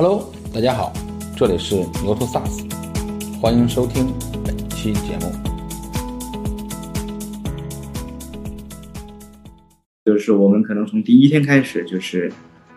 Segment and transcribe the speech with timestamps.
[0.00, 0.92] Hello，大家好，
[1.36, 2.70] 这里是牛头 SaaS，
[3.40, 4.06] 欢迎收听
[4.44, 5.32] 本期节目。
[10.04, 12.30] 就是我们可能从第一天开始，就是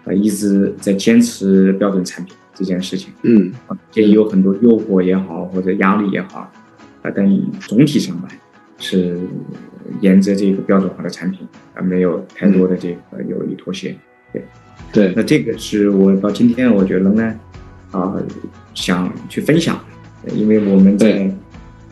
[0.06, 3.14] 呃一直在坚持标准产品这件事情。
[3.22, 6.52] 嗯啊，这有很多诱惑也好，或者压力也好，
[7.04, 8.30] 啊，但总体上来，
[8.80, 9.22] 是
[10.00, 13.96] 沿着这个标准化的产品，啊，没有太多的这个有意妥协。
[14.34, 14.46] 对。
[14.92, 17.40] 对，那这个是我到今天我觉得仍然
[17.92, 18.16] 啊、
[18.74, 19.80] 想去分享，
[20.34, 21.30] 因为我们在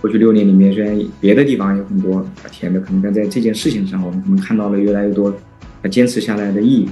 [0.02, 5.34] 过去六年里面，虽然别的地方有很多甜的，可能但在这件事情上，我们可能看到了越来越多
[5.82, 6.90] 呃坚持下来的意义。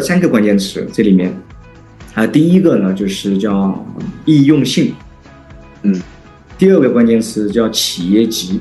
[0.00, 1.32] 三个关键词，这里面
[2.14, 3.86] 啊，第一个呢就是叫
[4.24, 4.94] 易用性，
[5.82, 6.02] 嗯，
[6.58, 8.60] 第二个关键词叫企业级，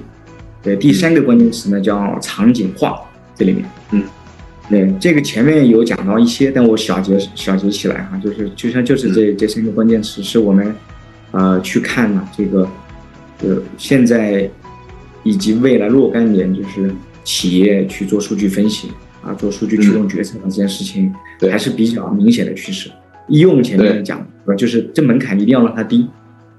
[0.64, 3.02] 对，第三个关键词呢叫场景化，
[3.36, 4.04] 这里面，嗯，
[4.70, 10.76] 对，这个前面有讲到一些，但我小结小结起来哈，就是就像就是这这三个关键词是我们
[11.32, 12.68] 呃去看呢这个
[13.44, 14.50] 呃现在
[15.24, 18.90] 以及未来若干年就是企业去做数据分析
[19.24, 22.90] 啊，做数据驱动决策的这件事情，对还是比较明显的趋势。
[23.28, 24.56] 应用前面讲，对？
[24.56, 26.08] 就是这门槛一定要让它低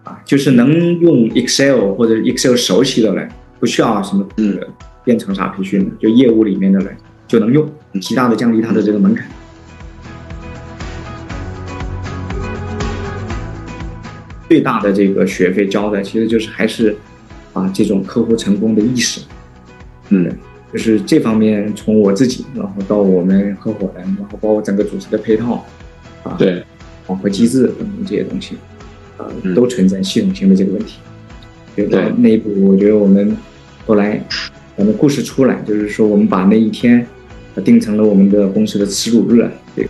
[0.05, 3.29] 啊，就是能用 Excel 或者 Excel 熟悉的人，
[3.63, 4.59] 不需要什么嗯。
[4.61, 4.67] 呃
[5.05, 6.97] 编程啥培训的，就业务里面的人
[7.27, 7.69] 就能用，
[8.01, 9.29] 极大的降低它的这个门槛。
[14.49, 16.97] 最大的这个学费交的，其实就是还是
[17.53, 19.23] 啊这种客户成功的意识，
[20.11, 20.31] 嗯。
[20.73, 25.65] 就是这方面从我自己，然后到我们合伙人，然后包括整个组织的配套，
[26.23, 26.63] 啊，，对，
[27.07, 28.55] 考核机制等等这些东西，
[29.19, 29.53] 啊、嗯。
[29.53, 31.01] 都存在系统性的这个问题。
[31.75, 31.87] 对
[32.19, 33.37] 内部，我觉得我们
[33.85, 34.25] 后来
[34.77, 37.07] 我们故事出来，就是说我们把那一天
[37.65, 39.89] 定成了我们的公司的耻辱日，对。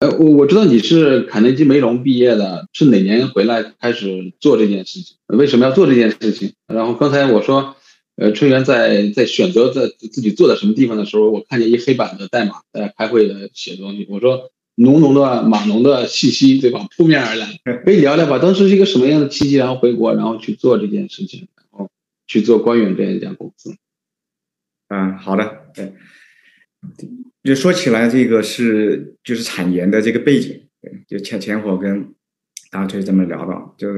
[0.00, 5.16] 呃，我我知道你是卡内基梅隆毕业的，是哪年回来开始做这件事情？
[5.26, 6.52] 为什么要做这件事情？
[6.68, 7.76] 然后刚才我说，
[8.16, 16.86] 呃，春元在在选择在自己坐在什么地方的时候，我看见一黑板的代码在开会的写东西，我说浓浓的码农的气息，对吧？
[16.96, 17.46] 扑面而来，
[17.84, 18.38] 可以聊聊吧？
[18.38, 19.56] 当时是一个什么样的契机？
[19.56, 21.90] 然后回国，然后去做这件事情，然后
[22.26, 23.74] 去做官员这样一家公司。
[24.88, 25.92] 嗯，好的，对，
[27.44, 32.14] 就说起来，这个是就是产研的这个背景，对，就前前后跟
[32.70, 33.88] 大锤这么聊到，就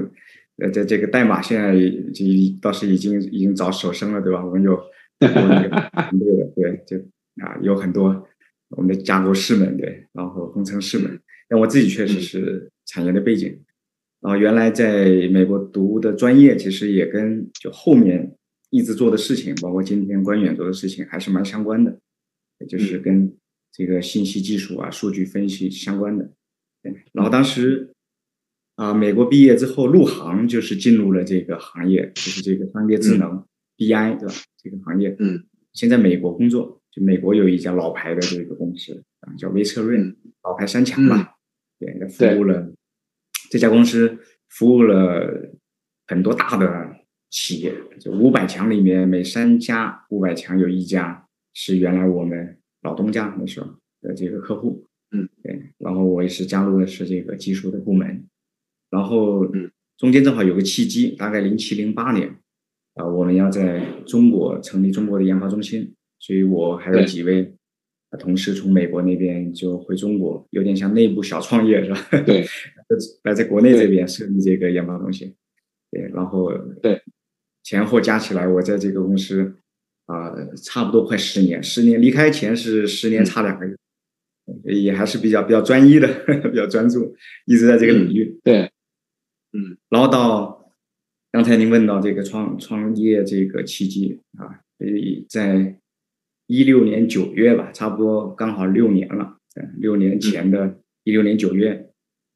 [0.56, 1.72] 呃这这个代码现在
[2.12, 2.25] 就
[2.60, 4.44] 倒是已经已经找手生了，对吧？
[4.44, 4.75] 我们有
[5.21, 6.97] 团队的，对，就
[7.44, 8.26] 啊有很多
[8.77, 13.60] 我们的架构师们，对，然后工程师们，但我自己确实是产业的背景，
[14.21, 18.37] 然后原来在美国读的专业，其实也跟就后面
[18.71, 21.99] 一直做的事情，包括今天官远做的事情，还是蛮相关的，
[22.60, 23.34] 也就是跟
[23.71, 26.31] 这个信息技术啊、数据分析相关的。
[26.83, 27.94] 对，然后当时
[28.75, 33.44] 啊、美国毕业之后入行，就是进入了这个行业，就是这个商业智能、
[33.77, 34.34] BI 对吧？
[34.62, 41.36] 这个行业，嗯，先在美国工作，就美国有一家老牌的这个公司啊，叫微策略，嗯老牌三强吧，
[41.80, 42.72] 对，那服务了
[43.50, 45.56] 这家公司服务了
[46.06, 46.97] 很多大的
[47.30, 53.66] 企业，就五百强里面每三家五百强有一家是原来我们老东家那时候
[54.00, 58.28] 的这个客户，嗯，对，然后我也是加入的是这个技术的部门，
[58.91, 59.70] 然后嗯。
[59.98, 62.36] 中间正好有个契机，大概零七零八年，
[62.94, 67.53] 啊、我们要在中国成立中国的研发中心，所以我还有几位
[68.10, 71.99] 呃同事从美国那边就回中国，有点像内部小创业是吧？
[72.25, 72.47] 对，
[73.25, 75.34] 来在国内这边设立这个研发中心，
[75.91, 76.50] 对，然后
[76.81, 77.03] 对。
[77.65, 79.55] 前后加起来，我在这个公司
[80.06, 80.34] 啊、
[80.65, 83.25] 差不多快十年，十年离开前是十年嗯。
[83.25, 83.77] 差两个月，
[84.65, 86.09] 也还是比较比较专一的，
[86.50, 87.16] 比较专注，
[87.47, 88.37] 一直在这个领域。
[88.43, 88.62] 对，
[89.53, 89.78] 嗯。
[89.91, 90.72] 然后到
[91.31, 95.80] 刚才您问到这个创创业这个契机啊，所以在
[96.53, 99.39] 一六年九月吧，差不多刚好六年了。
[99.54, 101.89] 对六年前的一六年九月，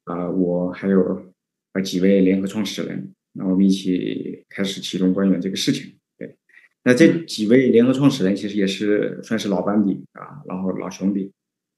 [0.05, 1.31] 啊、我还有
[1.73, 5.99] 呃几位联合创始人，然后我们一起开始启动官员这个事情。
[6.17, 6.35] 对，
[6.83, 11.31] 那这几位联合创始人其实也是算是老班底啊，然后老兄弟，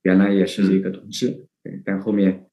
[0.03, 2.45] 原来也是这个同事，对，但后面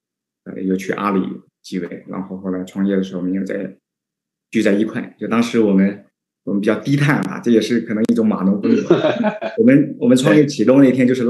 [0.47, 1.21] 呃又去阿里
[1.62, 3.77] 几位，然后后来创业的时候，我们又在
[4.50, 5.15] 聚在一块。
[5.17, 6.05] 就当时我们
[6.46, 8.96] 我们比较低碳啊，这也是可能一种码农风格。
[9.58, 11.25] 我们我们创业启动那天就是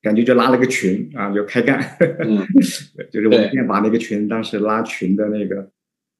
[0.00, 1.80] 感觉就拉了个群啊，就开干，
[2.20, 2.38] 嗯
[3.10, 5.68] 就是我们先把那个群当时拉群的那个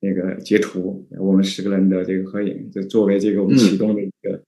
[0.01, 4.43] 那个截图，我们十个人的这个合影，就作为这个我们启动的一个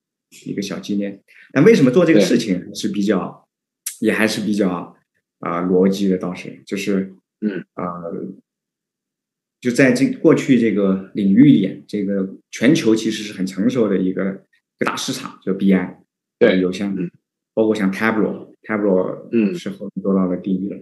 [0.45, 1.21] 一个小纪念。
[1.55, 3.47] 那为什么做这个事情是比较，
[4.01, 4.97] 也还是比较
[5.39, 6.19] 啊逻辑的？
[6.19, 7.85] 倒是就是嗯啊，
[9.61, 15.97] 就在这过去这个领域里，这个全球其实是很成熟的一个一个大市场，就 BI，
[16.39, 17.11] 对有像嗯
[17.55, 20.77] 包括像 Tableau，Tableau 嗯是后面做到了第一了。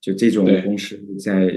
[0.00, 1.52] 就这种公司在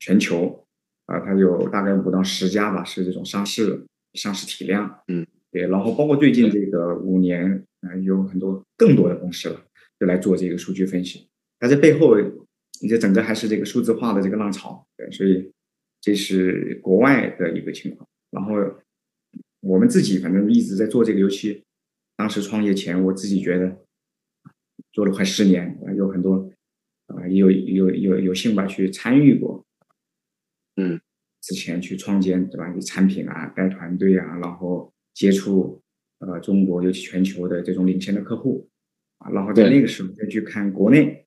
[0.00, 0.66] 全球
[1.06, 5.00] 啊，它有大概五到十家吧，是这种上市上市体量。
[5.08, 9.60] 嗯，对，然后包括最近这个五年啊、有很多更多的公司了，
[10.00, 11.28] 就来做这个数据分析。
[11.60, 12.16] 它这背后，
[12.82, 14.86] 你这整个还是这个数字化的这个浪潮。
[14.96, 15.52] 对，所以
[16.04, 18.06] 这是国外的一个情况。
[18.30, 18.52] 然后
[19.60, 21.64] 我们自己反正一直在做这个，尤其
[22.14, 23.78] 当时创业前，我自己觉得
[24.92, 26.52] 做了快十年，啊，有很多
[27.06, 29.64] 啊，有有有有幸吧去参与过，
[30.76, 31.00] 嗯，
[31.40, 32.70] 之前去创建对吧？
[32.74, 35.80] 有产品啊，带团队啊，然后接触
[36.18, 38.68] 呃中国尤其全球的这种领先的客户
[39.16, 41.23] 啊，然后在那个时候再去看国内，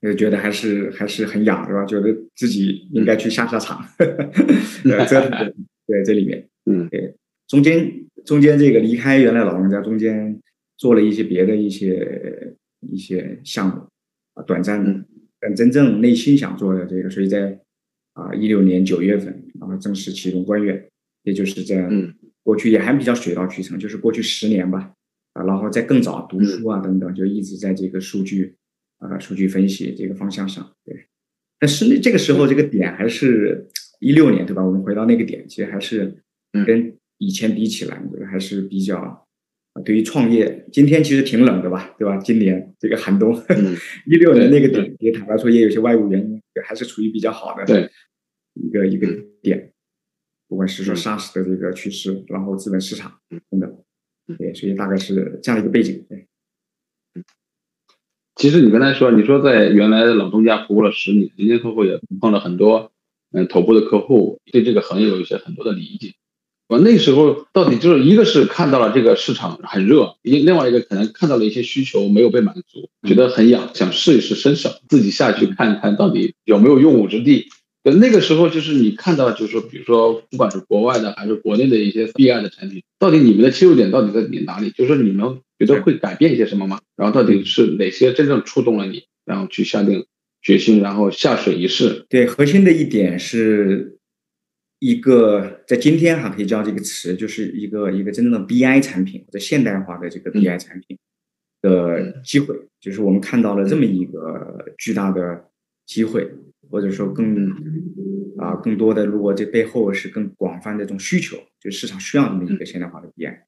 [0.00, 1.84] 就觉得还是还是很痒，是吧？
[1.84, 3.84] 觉得自己应该去下下场，
[4.84, 5.54] 呃，折腾折腾
[5.86, 6.88] 对这里面，嗯。
[6.88, 7.14] 对，
[7.48, 10.40] 中间中间这个离开原来老人家，中间
[10.76, 13.82] 做了一些别的一些一些项目
[14.34, 15.04] 啊，短暂的嗯，
[15.40, 17.58] 但真正内心想做的这个，所以在
[18.12, 20.86] 啊一六年九月份，然后正式启动官员，
[21.24, 22.14] 也就是在嗯。
[22.44, 24.94] 过去也还比较水到渠成，就是过去十年吧，
[25.34, 28.54] 啊，然后在更早读书啊等等，就一直在这个数据
[28.98, 31.06] 啊数据分析这个方向上，对。
[31.58, 33.66] 但是这个时候这个点还是
[34.00, 34.64] 一六年对吧？
[34.64, 36.22] 我们回到那个点，其实还是
[36.52, 42.16] 嗯跟以前比起来，这个还是比较啊，对于创业，今天其实挺冷的吧，对吧？
[42.18, 47.90] 今年这个寒冬， 嗯一六年那个点，也坦白说也有些外部原因，还是处于比较好的对
[48.54, 49.72] 一个一个嗯点，
[50.48, 53.84] 不管是说嗯 SaaS 的这个趋势，然后资本市场嗯等等
[54.28, 56.04] 嗯，对，所以大概是这样一个背景。
[56.08, 56.26] 对，
[58.38, 62.92] 其实你刚才说，你说在原来的老东家服务了十年，人家客户也碰了很多
[63.32, 66.12] 嗯头部的客户，对这个行业有一些很多的理解。
[66.68, 77.48] 我那时候到底就是一个是看到了这个市场很热，另另外一个可能看到了一些需求没有被满足，觉得很痒，想试一试伸手，自己下去看一看到底有没有用武之地。
[77.82, 84.70] 那个时候就是你看到，就是说，比如说，不管是国外的还是国内的一些 BI 的产品，到底你们的切入点到底在你哪里？
[84.70, 86.80] 就是说你们觉得会改变一些什么吗？
[86.96, 90.06] 然后到底是哪些真正触动了你，然后去下定
[90.40, 92.06] 决心，然后下水一试？
[92.08, 93.98] 对，核心的一点是
[94.78, 100.96] 一个在今天哈可以叫这个词，就是一个一个真正的 BI 产品或者现代化的这个 BI 产品
[101.60, 105.46] 的机会，就是我们看到了这么一个巨大的
[105.86, 106.30] 机会，
[106.70, 107.50] 或者说更
[108.38, 113.47] 啊更多的，如果这背后是更广泛的这种需求，就市场需要这么一个现代化的 BI。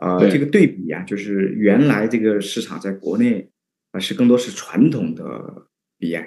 [0.00, 3.50] 啊、这个对比啊，就是原来这个市场在国内
[3.92, 5.66] 啊、是更多是传统的
[5.98, 6.24] BI，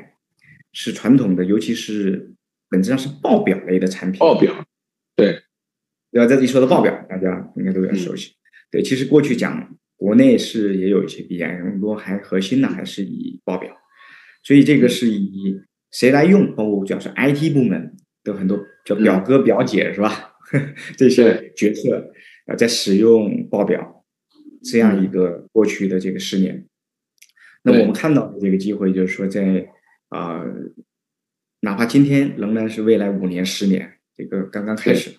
[0.72, 2.34] 是传统的，尤其是
[2.70, 4.20] 本质上是报表类的产品。
[4.20, 4.66] 报表，
[5.16, 5.42] 对，
[6.12, 6.28] 对吧？
[6.28, 8.34] 这里说的报表，大家应该都比较熟悉。
[8.70, 13.76] 对，其实过去讲国内是也有一些 BI，更多还核心呢还是以报表，
[14.44, 15.60] 所以这个是以
[15.92, 20.36] 谁来用，包括主要是 IT 部门的很多叫表哥表姐、是吧？
[20.98, 22.13] 这些角色
[22.46, 24.06] 啊，在使用报表
[24.62, 26.66] 这样一个过去的这个十年，
[27.64, 29.70] 那么我们看到的这个机会就是说在，
[30.10, 30.44] 啊，
[31.62, 35.12] 哪怕今天仍然是未来五年、十年这个刚刚开始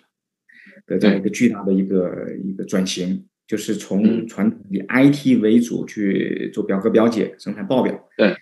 [0.86, 8.36] 的这样一个巨大的一个一个转型，就是从嗯传统以 IT 为主去做表格表姐、生产报表，对，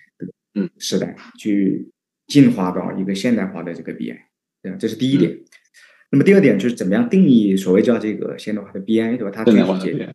[0.55, 1.89] 嗯，时代去
[2.27, 4.17] 进化到一个现代化的这个 BI，
[4.63, 4.77] 对？
[4.79, 5.39] 这是第一点。
[6.13, 9.31] 那么第二点就是怎么样定义所谓叫这个现代化的 BI，对吧？
[9.31, 10.11] 它具体解 BI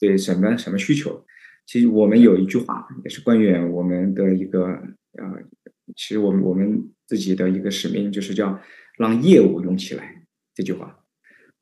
[0.00, 1.24] 对什么什么需求？
[1.64, 5.24] 其实我们有一句话，也是关于我们的一个呃，
[5.94, 8.60] 其实我们我们自己的一个使命就是叫
[8.98, 10.22] 让业务用起来
[10.54, 10.98] 这句话。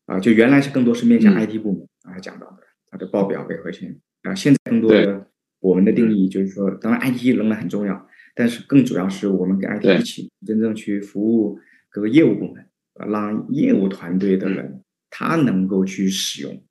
[0.06, 1.36] 啊、就原来是更多是面向嗯。
[1.44, 2.58] IT 部门啊讲到的，
[2.90, 5.26] 它的报表为核心啊、现在更多的
[5.60, 11.58] 我们的定义就是说，当然 IT 仍然很重要，但是更主要是我们跟 IT 一起真正去服务
[11.90, 12.65] 各个业务部门，呃
[12.98, 16.64] 让业务团队的人他能够去使用，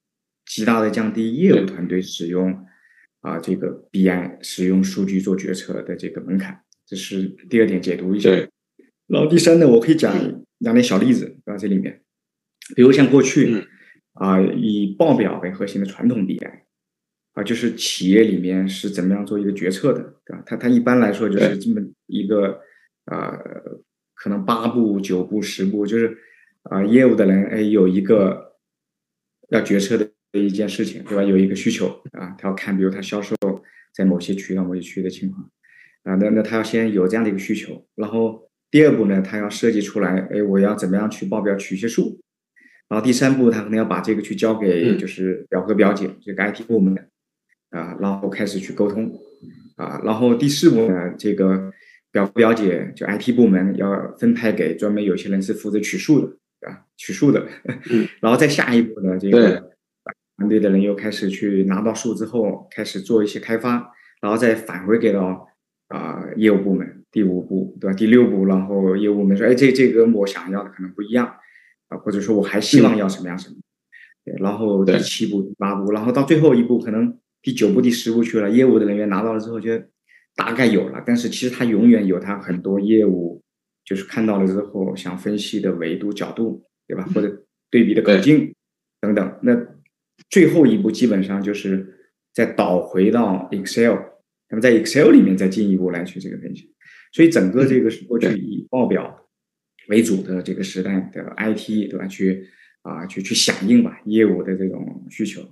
[0.46, 2.66] 极大的降低业务团队使用
[3.22, 8.30] 啊这个 BI 使用数据做决策的这个门槛，这是第二点解读一下。
[8.30, 8.50] 对
[9.08, 11.58] 然后第三呢，我可以讲两点小例子，对吧？
[11.58, 12.02] 这里面，
[12.76, 13.68] 比如像过去嗯
[14.14, 16.40] 啊、以报表为核心的传统 BI
[17.34, 20.42] 啊，就是企业里面是怎么样做一个决策的，对吧？
[20.46, 22.62] 它它一般来说就是这么一个
[23.06, 23.38] 呃，
[24.16, 26.18] 可能八步、九步、十步，就是
[26.64, 28.56] 啊，业务的人哎有一个
[29.50, 31.22] 要决策的一件事情，对吧？
[31.22, 33.36] 有一个需求啊，他要看，比如他销售
[33.94, 35.52] 在某些渠道、某些区域的情况。
[36.04, 42.20] 啊，那那他要先有这样的一个需求，然后第二步呢，他要设计出来，哎，我要怎么样去报表取一些数，
[42.88, 46.96] 然后第三步他可能要把这个去交给就是表哥表姐这个 IT 部门
[47.70, 49.14] 啊，然后开始去沟通。
[49.76, 51.74] 啊，然后第四步呢，这个
[52.16, 56.32] 表表姐就 IT 部门要分派给专门有些人是负责取数的。
[56.62, 57.46] 啊，取数的，
[58.22, 59.72] 然后再下一步呢，这个
[60.36, 65.48] 团队的人又开始去拿到数之后，开始做一些开发，然后再返回给到
[65.90, 67.94] 啊业务部门，第五步对吧？
[67.94, 71.28] 第六步，然后业务部门说，哎，这这个我想要的可能不一样
[71.90, 73.58] 啊，或者说我还希望要什么样什么，
[74.24, 79.70] 对，然后第七步、第八步，然后到最后一步，可能第九步、第十步去了，业务的人员拿到了之后，就
[80.36, 83.42] 大概有了，但是其实他永远有他很多业务。
[83.88, 87.06] 就是看到了之后想分析的维度角度，对吧？
[87.14, 88.52] 或者对比的口径
[89.00, 89.40] 等等。
[89.44, 89.56] 那
[90.32, 91.96] 最后一步基本上就是
[92.34, 93.94] 再导回到 Excel，
[94.50, 96.74] 那么在 Excel 里面再进一步来去这个分析。
[97.14, 99.28] 所以整个这个是过去以报表
[99.88, 102.08] 为主的这个时代的 IT，对吧？
[102.08, 102.50] 去
[102.82, 105.48] 啊去去响应吧业务的这种需求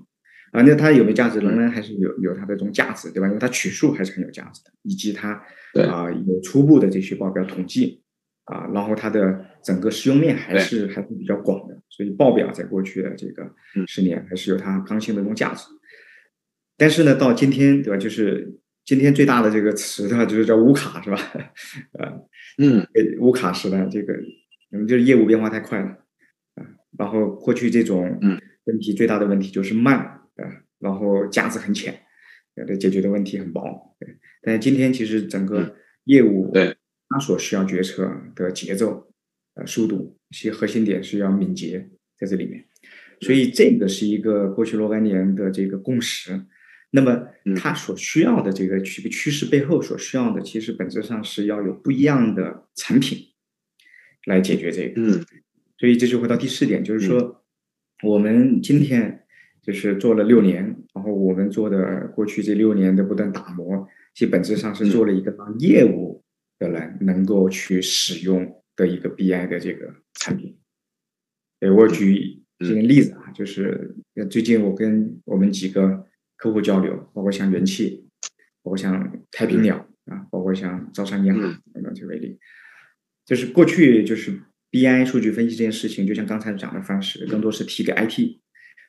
[0.54, 0.62] 啊。
[0.62, 1.40] 那它有没有价值？
[1.40, 3.28] 仍然还是有有它的这种价值，对吧？
[3.28, 5.44] 因为它取数还是很有价值的，以及它
[5.90, 8.00] 啊有初步的这些报表统计。
[8.46, 13.50] 啊，然后它的整个适用面还是还是比较广的，所以报表在过去的这个
[13.88, 15.64] 十年还是有它刚性的这种价值。
[16.76, 17.96] 但是呢，到今天对吧？
[17.98, 21.18] 就是今天最大的这个词的话，就是叫乌卡是吧？
[21.98, 22.20] 啊，
[22.60, 22.86] 嗯，
[23.22, 24.14] 乌卡时代这个，
[24.74, 25.86] 嗯，就是业务变化太快了
[26.56, 26.68] 啊。
[27.00, 28.20] 然后过去这种
[28.66, 32.02] 问题最大的问题就是慢啊，然后价值很浅，
[32.56, 33.96] 呃，解决的问题很薄。
[34.00, 35.76] 对，但是今天其实整个
[36.06, 36.76] 业务对。
[37.10, 39.14] 它所需要决策的节奏、
[39.54, 42.66] 呃速度，其核心点是要敏捷在这里面，
[43.22, 46.48] 所以这个是一个过去若干年的这个共识。
[46.90, 53.28] 那么，它所需要的这个趋趋势背后所需要的，其实本质上是要有不一样的产品
[54.26, 55.00] 来解决这个。
[55.00, 55.24] 嗯，
[55.78, 57.44] 所以这就回到第四点，就是说，
[58.02, 59.23] 我们今天
[59.64, 66.22] 就是做了六年，然后我们做的过去这六年的不断打磨，其本质上是做了一个让业务。
[66.60, 70.56] 的人能够去使用的一个 BI 的这个产品，
[71.60, 72.14] 对我举
[72.60, 73.96] 一个例子啊，就是
[74.30, 76.06] 最近我跟我们几个
[76.38, 78.08] 客户交流，包括像元气，
[78.62, 81.42] 包括像太平鸟啊，包括像招商银行
[81.74, 82.40] 等等，举为例，
[83.26, 84.40] 就是过去就是
[84.72, 88.43] BI 数据分析这件事情，就像刚才讲的方式，更多是提给 IT。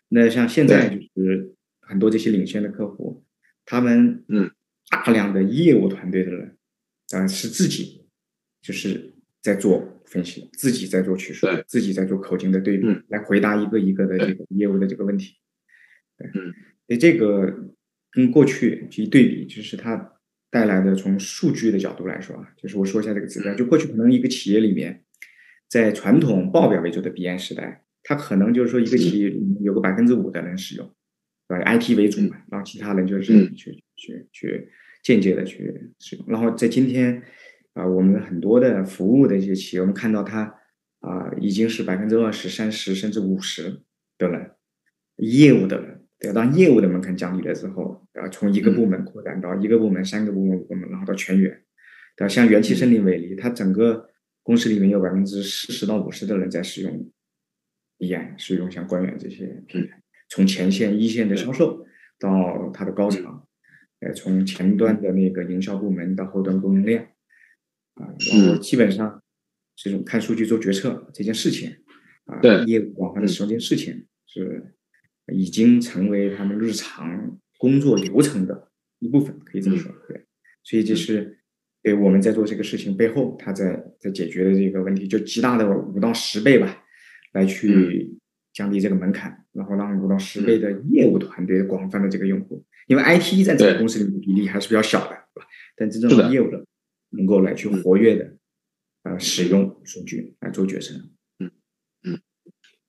[0.08, 3.24] 那像现在就是很多这些领先的客户，
[3.64, 4.50] 他们嗯
[4.90, 6.56] 大量的业务团队的人。
[7.10, 8.06] 当然，是自己
[8.62, 15.36] 就是在做分析，自己在做取数，自己在做口径的对比，来回答一个一个的这个业务的这个问题。
[16.16, 16.50] 对，嗯，
[16.86, 17.68] 所以这个
[18.10, 20.14] 跟过去一对比，就是它
[20.50, 25.04] 带来的从数据的角度来说啊，就是我说一下这个指标，就过去可能一个企业里面，
[25.68, 30.94] 在传统报表为主的 BI 时代，它可能就是说一个企业里面有个百分之五的人使用，
[31.48, 34.70] 对吧？IT 为主嘛，然后其他人就是去去去。
[35.04, 37.22] 间接的去使用，然后在今天
[37.74, 40.54] 啊，我们很多的服务的一些企业，我们看到它
[41.00, 43.82] 啊，已经是百分之二十、三十甚至五十
[44.16, 44.52] 的人，
[45.16, 51.62] 业务的人，对，当业务的门槛降低了之后，然后，从一个部门扩展到一个部门、三个部门、部门，然后到全员，
[52.16, 54.08] 对，像元气森林为例，它整个
[54.42, 57.10] 公司里面有百分之四十到五十的人在使用
[57.98, 61.86] BI，使用像官员这些平台，从前线一线的销售
[62.18, 63.42] 到它的高层。
[64.00, 67.14] 呃，从前端的那个营销部门到后端供应链，
[67.94, 69.22] 啊，然后基本上
[69.76, 71.74] 这种看数据做决策这件事情，
[72.26, 74.74] 啊，业务广泛的使用这件事情是
[75.32, 79.90] 已经成为他们日常工作流程的一部分，可以这么说。
[80.06, 80.26] 对，
[80.62, 81.38] 所以这是
[81.82, 86.83] 对我们在做这个事情背后，他在在解决的这个问题，就极大的五到十倍吧，
[87.34, 88.16] 来去
[88.54, 92.64] 降低这个门槛，然后让五到十倍的业务团队广泛的这个用户。
[92.86, 95.46] 因为 IT 在这个公司里面比例还是比较小的，对吧？
[95.76, 96.64] 但真正的业务的
[97.10, 98.36] 能够来去活跃的，
[99.02, 100.94] 呃，使用数据来做决策。
[101.38, 101.50] 嗯
[102.04, 102.20] 嗯，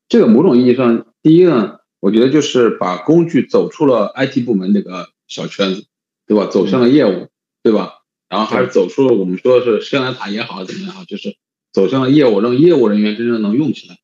[0.08, 5.86] 这个某种意义上，第一呢，我觉得就是把工具走出了 IT 部门这个小圈子，
[6.28, 6.48] 对吧？
[6.48, 7.30] 走向了业务，
[7.64, 8.04] 对吧？
[8.28, 11.38] 然后还是走出了我们说是深蓝塔也好，怎么样好，就是
[11.72, 13.98] 走向了业务，让业务人员真正能用起来。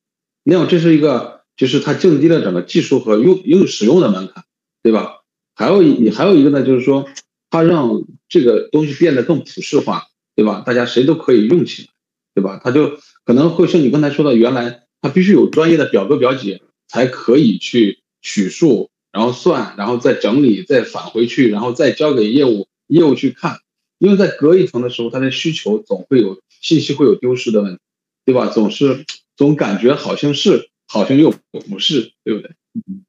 [0.44, 4.44] 另外，这是一个，就是它降低了整个技术和用用使用的门槛，
[4.82, 5.22] 对吧？
[5.56, 7.08] 还有一还有一个呢，就是说，
[7.50, 10.64] 它让这个东西变得更普世化，对吧？
[10.66, 11.90] 大家谁都可以用起来，
[12.34, 12.60] 对吧？
[12.64, 23.60] 它就可能会像你刚才说的，原来他必须有专业的表哥表姐才可以去取数，然后算，然后再整理，再返回去，然后再交给业务，业务去看。
[24.00, 27.80] 因为在隔一层的时候，他的需求总会有信息会有丢失的问题，
[28.26, 28.48] 对吧？
[28.48, 29.06] 总是
[29.42, 31.34] 总感觉好像是，好像又
[31.68, 32.52] 不是，对不对？
[32.76, 33.04] 嗯，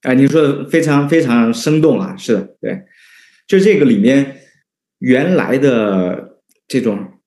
[0.00, 2.82] 哎，您说的非常非常生动啊，是的，对，
[3.46, 4.40] 就这个里面
[4.98, 7.20] 原来的这种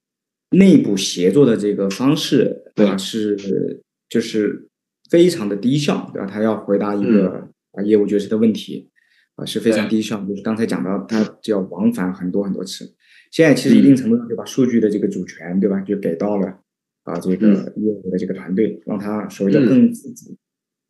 [0.50, 2.98] 内部协作的这个方式，对吧？
[2.98, 4.68] 是就是
[5.10, 6.28] 非常的低效，对吧？
[6.28, 8.92] 他要回答一个啊业务决策的问题。
[9.36, 12.94] 啊，是非常低效，就是刚才讲到，他就要往返很多很多次。
[13.32, 16.60] 现在其实一定程度上就把数据的这个主权，对吧，就给到了
[17.06, 17.48] 啊这个
[17.78, 20.38] 业务的这个团队，让他所谓的更自主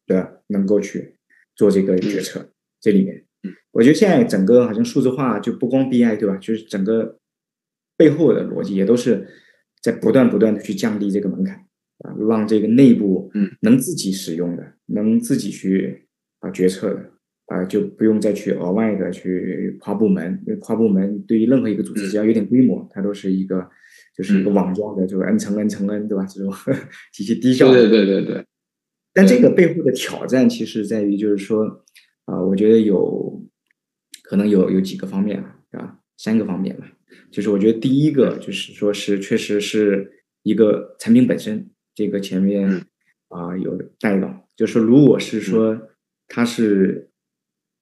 [0.07, 1.15] 的能够去
[1.55, 2.49] 做这个决策。
[2.81, 3.23] 这里面，
[3.71, 6.35] 我觉得现在整个好像数字化就不光 BI，对吧？
[6.37, 7.19] 就是整个
[7.95, 9.27] 背后的逻辑也都是
[9.81, 11.55] 在不断不断的去降低这个门槛
[11.99, 13.31] 啊，让这个内部
[13.61, 16.07] 能自己使用的，能自己去
[16.39, 17.11] 啊决策的。
[17.47, 23.69] 啊，就不用再去额外的去跨部门，因为跨部门对于任何一个组织，只要有点规模，它都是一个，
[24.15, 26.25] 就是一个网状的，就是 n 乘 n 乘 n，对吧？
[26.25, 26.53] 这种
[27.11, 27.71] 极其低效。
[27.71, 28.45] 对对对对对。
[29.13, 31.83] 但这个背后的挑战，其实在于就是说，
[32.25, 33.43] 啊，我觉得有
[34.23, 36.87] 可能有有几个方面啊，啊，三个方面吧。
[37.31, 42.69] 就是我觉得第一个就是说是确实是一个产品本身，这个前面
[43.29, 45.89] 啊有带到，就是如果是说
[46.27, 47.09] 它是。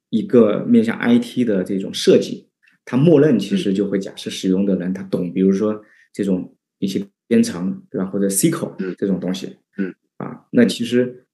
[0.09, 2.47] 一个面向 IT 的这种设计，
[2.85, 5.83] 它默认其实就会假设使用的人他懂，比如说
[6.13, 8.05] 这种一些编程，对吧？
[8.05, 11.25] 或者 SQL 这种东西，嗯，啊，那其实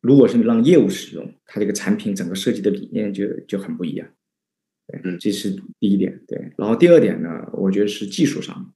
[0.00, 4.08] 如果是让业务使用，它这个产品整个设计的理念就就很不一样。
[4.86, 6.22] 对，这是第一点。
[6.26, 8.72] 对，然后第二点呢，我觉得是技术上，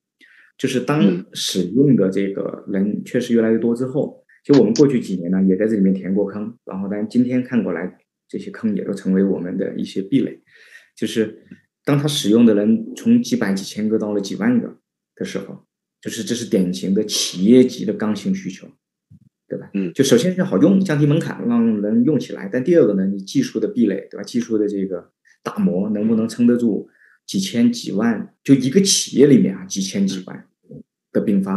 [0.59, 7.99] 就是当使用的这个人确实越来越多之后，就我们过去几年呢也在这里面填过坑，然后但今天看过来。
[8.29, 10.43] 这些坑也都成为我们的一些壁垒，
[10.97, 11.47] 就是
[11.85, 14.81] 当他使用的人从几百几千个到了几万个
[15.16, 15.66] 的时候，
[16.00, 18.68] 就是这是典型的企业级的刚性需求，
[19.48, 19.68] 对吧？
[19.74, 22.48] 嗯，就首先是好用，降低门槛，让人用起来。
[22.52, 24.22] 但第二个呢，你技术的壁垒，对吧？
[24.22, 25.11] 技术的这个
[25.42, 26.88] 打磨能不能撑得住
[27.26, 28.35] 几千几万？
[28.44, 30.46] 就一个企业里面啊，几千几万
[31.11, 31.55] 的并发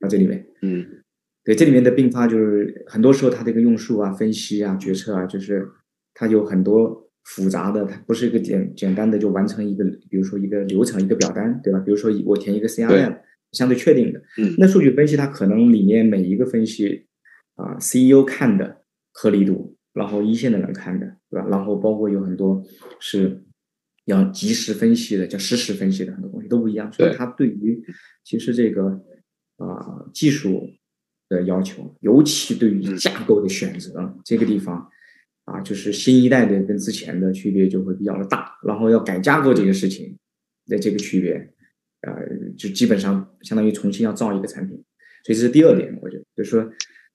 [0.00, 1.02] 啊，这里面，嗯，
[1.44, 5.68] 对，这里面的并发就是很多时候它这个用数啊、分析啊、决策啊，就是。
[6.16, 11.78] 它有很多复杂的，它不是一个简简单的就完成一个，比如说一个流程、一个表单，对吧？
[11.80, 13.18] 比如说我填一个 CRM，
[13.52, 14.20] 相对确定的。
[14.38, 14.54] 嗯。
[14.58, 17.06] 那数据分析它可能里面每一个分析
[17.54, 21.48] 啊，CEO 看的合理度，然后一线的人看的，对吧？
[21.48, 22.62] 然后包括有很多
[23.00, 23.42] 是
[24.04, 26.92] 要及时分析的，叫实时分析的很多东西都不一样。
[26.92, 27.82] 所以它对于
[28.22, 29.00] 其实这个
[29.56, 30.68] 啊技术
[31.30, 34.90] 的要求，尤其对于架构的选择这个地方。
[35.44, 40.16] 啊，就是新一代的跟之前的区别就会比较的大，然后要改架构这个事情
[40.66, 41.34] 的这个区别，
[42.00, 42.12] 呃，
[42.56, 44.76] 就基本上相当于重新要造一个产品，
[45.24, 46.60] 所以这是第二点，我觉得就是说，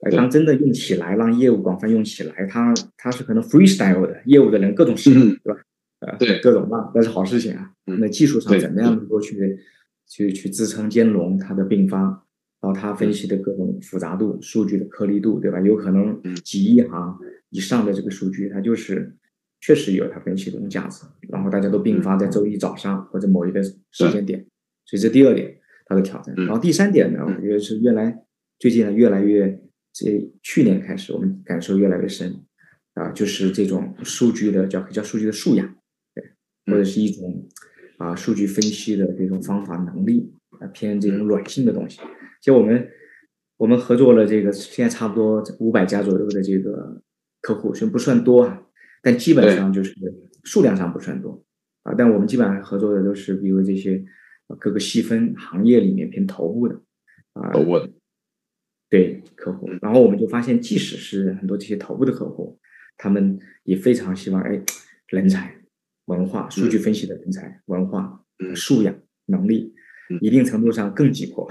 [0.02, 5.60] 呃，当真的用起来，让业务广泛用起来，它它是可能 freestyle 的，业务的人各种使用，对吧？
[6.02, 7.72] 呃，对，各种那那是好事情啊。
[7.86, 9.58] 那技术上怎么样能够去
[10.08, 12.24] 去去支撑兼容它的并发，
[12.62, 15.60] 然后它分析的各种复杂度、数据的颗粒度，对吧？
[15.62, 17.18] 有可能几亿行。
[17.52, 19.16] 以上的这个数据，它就是
[19.60, 22.28] 确实有它分析的这种价值，然后大家都并发在。
[22.28, 24.46] 周一早上或者某一个时间点，
[24.86, 26.36] 所以这第二点它的挑战。
[26.36, 28.24] 然后第三点呢，我觉得是越来
[28.60, 29.60] 最近呢越来越，
[29.92, 32.46] 这去年开始我们感受越来越深
[32.94, 35.76] 啊，就是这种数据的叫叫数据的素养，
[36.14, 36.24] 对，
[36.68, 37.48] 或者是一种
[37.98, 42.00] 啊数据分析的这种方法能力啊偏这种软性的东西，
[42.42, 42.90] 就我们
[43.58, 47.02] 我们合作了这个现在差不多五百家左右的这个。
[47.42, 48.62] 客户虽然不算多啊，
[49.02, 49.96] 但基本上就是
[50.44, 51.42] 数量上不算多
[51.84, 51.96] 啊。
[51.98, 54.04] 但我们基本上合作的都是，比如这些
[54.60, 56.76] 各个细分行业里面偏头部的
[57.32, 57.90] 啊，头部的
[58.90, 59.70] 对客户。
[59.82, 62.60] 然后我们就发现，即使是很多这些头部的客户，
[62.98, 64.62] 他们也非常希望哎，
[65.08, 65.56] 人才、
[66.08, 68.22] 文化、数据分析的人才、文化、
[68.54, 68.94] 素养、
[69.28, 69.74] 能力，
[70.20, 71.50] 一定程度上更急迫，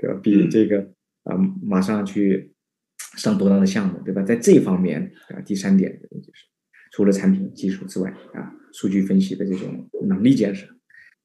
[0.00, 0.18] 对吧？
[0.22, 0.80] 比这个
[1.24, 2.54] 啊，马上去。
[3.16, 4.22] 上多大的项目，对吧？
[4.22, 6.46] 在这方面啊，第三点就是
[6.92, 10.64] 除了产品技术之外啊，数据分析的这种能力建设，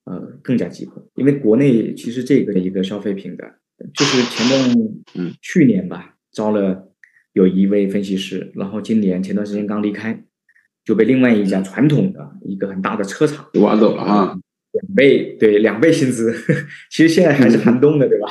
[0.06, 1.08] 呃，更加急迫。
[1.14, 3.60] 因为国内其实这个一个消费品的，
[3.94, 4.72] 就是前段
[5.14, 6.92] 嗯去年吧，招了
[7.34, 10.26] 有一位分析师，然后今年前段时间刚离开，
[10.84, 14.40] 就被另外一家传统的一个很大的车厂挖走了啊，
[14.76, 16.34] 两倍对两倍薪资，
[16.92, 18.28] 其实现在还是寒冬的，对吧？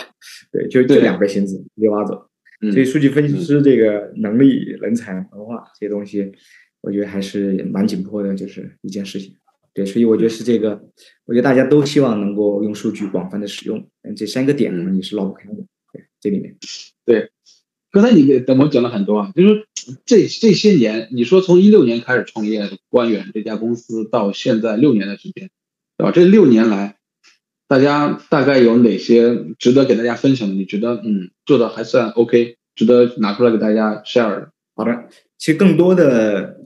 [0.53, 2.29] 对，就就两倍薪资被挖走。
[2.73, 6.33] 所以数据分析师这个能力、人才、文化这些东西，
[6.81, 9.35] 我觉得还是蛮紧迫的，就是一件事情。
[9.75, 10.81] 对，所以我觉得是这个，
[11.27, 15.57] 我觉得大家都希望能够用数据广泛的使用，嗯，这三个点呢，你是绕不开的。
[15.93, 16.57] 对，这里面。
[17.05, 17.31] 对，
[17.91, 19.67] 刚才你给我们讲了很多啊，就是
[20.07, 25.51] 这这些年，你说从一六年开始创业，官员这家公司到现在六年的时间，
[26.05, 26.13] 对吧？
[26.13, 26.97] 这六年来，
[27.67, 30.55] 大家大概有哪些值得给大家分享的？
[30.55, 34.51] 你觉得嗯，做的还算 OK，值得拿出来给大家 share 的？
[34.75, 36.61] 好的，其实更多的。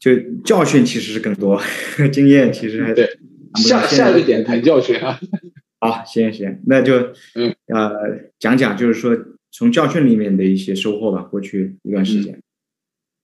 [0.00, 1.58] 就教训其实是更多，
[2.12, 3.08] 经验其实还对。
[3.54, 5.18] 下下一个点谈教训啊。
[5.80, 7.90] 好，行行，那就嗯呃
[8.38, 9.16] 讲讲，就是说
[9.50, 11.22] 从教训里面的一些收获吧。
[11.22, 12.38] 过去一段时间，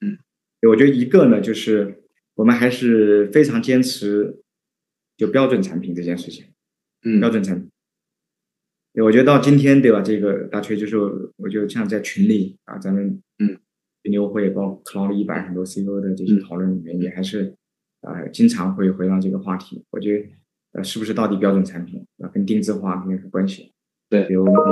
[0.01, 0.17] 嗯，
[0.71, 2.03] 我觉得一个呢，就是
[2.35, 4.39] 我们还是非常坚持
[5.21, 6.47] 就标准产品这件事情。
[7.05, 7.69] 嗯，标准产品。
[8.95, 10.01] 对，我觉得到今天对吧？
[10.01, 10.97] 这个大锤就是，
[11.37, 13.59] 我就像在群里啊，咱们嗯。
[14.05, 17.55] 牛牛会包括 Cloud 一百很多 CEO 的这些讨论里面，也还是
[18.01, 19.85] 啊经常会回到这个话题。
[19.91, 20.27] 我觉得
[20.73, 23.73] 呃是不是到底标准产品啊跟定制化有关系？
[24.09, 24.65] 对，比如我们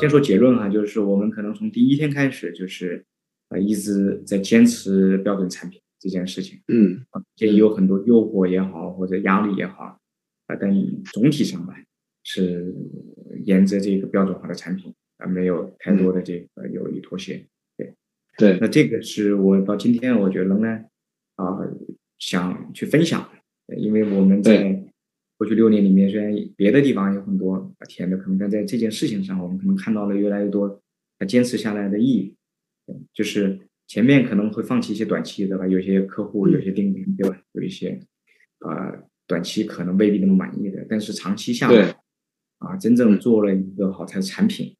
[0.00, 3.04] 先说结论哈，就是我们可能从第一天开始就是
[3.50, 6.58] 啊一直在坚持标准产品这件事情。
[6.68, 7.04] 嗯，
[7.36, 10.00] 这也有很多诱惑也好或者压力也好
[10.46, 10.74] 啊，但
[11.12, 11.74] 总体上吧
[12.24, 12.74] 是
[13.44, 17.46] 沿着这个标准化的产品啊，没有太多的这个有意妥协。
[17.76, 17.94] 对，
[18.38, 20.88] 对那这个是我到今天我觉得仍然
[21.36, 21.58] 啊
[22.18, 23.30] 想去分享，
[23.76, 24.82] 因为我们在
[25.36, 30.82] 过去六年里面，虽然别的地方有很多甜的，可能但在这件事情上，我们可能看到了越来越多
[31.18, 32.34] 他坚持下来的意义。
[33.14, 33.56] 就是
[33.90, 37.98] 前面可能会放弃一些短期的吧，有些客户有些订单对吧，有一些
[38.60, 38.94] 啊
[39.26, 41.96] 短期可能未必那么满意的，但是长期下来
[42.58, 44.76] 啊真正做了一个好的产品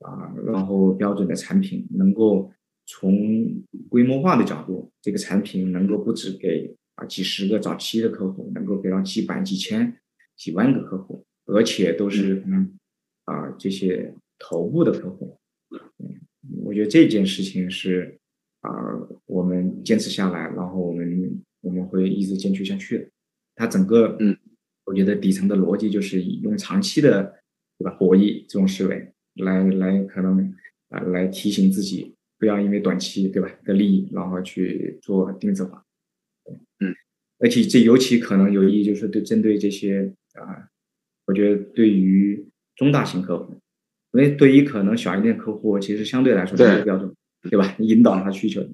[0.00, 2.52] 啊，然后标准的产品能够。
[2.92, 9.96] 从规模化的角度，这个产品能够不止给啊几十个早期的客户，能够给到几百、几千、
[10.36, 12.76] 几万个客户，而且都是嗯。
[13.26, 15.38] 啊这些头部的客户。
[15.98, 16.20] 嗯，
[16.64, 18.18] 我觉得这件事情是
[18.60, 18.70] 啊
[19.26, 23.08] 我们坚持下来，然后我们我们会一直坚持下去的。
[23.54, 24.36] 它整个嗯，
[24.84, 27.40] 我觉得底层的逻辑就是以用长期的
[27.78, 30.54] 对吧博弈这种思维来来可能
[30.88, 32.14] 啊来提醒自己。
[32.38, 35.84] 不要因为短期对吧的利益，然后去做定制化，
[36.78, 36.96] 嗯，
[37.38, 40.70] 而且这尤其可能有意义，就是对针对这些啊，
[41.26, 43.52] 我觉得对于中大型客户，
[44.14, 47.14] 因为对于可能小一点客户，其实相对来说是标准，
[47.48, 47.76] 对吧？
[47.78, 48.66] 引导他需求，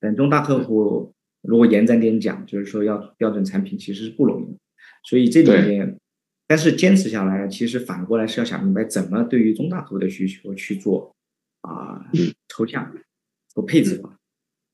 [0.00, 4.56] 但中大客户如果延展点讲，就是说要标准产品，其实是不容易，
[5.04, 5.98] 所以这里面，
[6.46, 11.12] 但是坚持下来，其实反过来是要想明白怎么对于中大客户的需求去做。
[11.62, 12.08] 啊，
[12.46, 12.94] 抽象
[13.52, 14.16] 和配置化，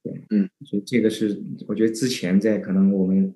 [0.03, 3.35] 对，嗯，所以这个是我觉得之前在可能我们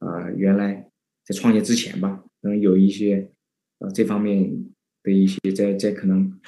[0.00, 0.90] 啊原来
[1.24, 3.30] 在创业之前吧，可能有一些
[3.78, 4.62] 呃这方面
[5.02, 6.38] 的一些在在可能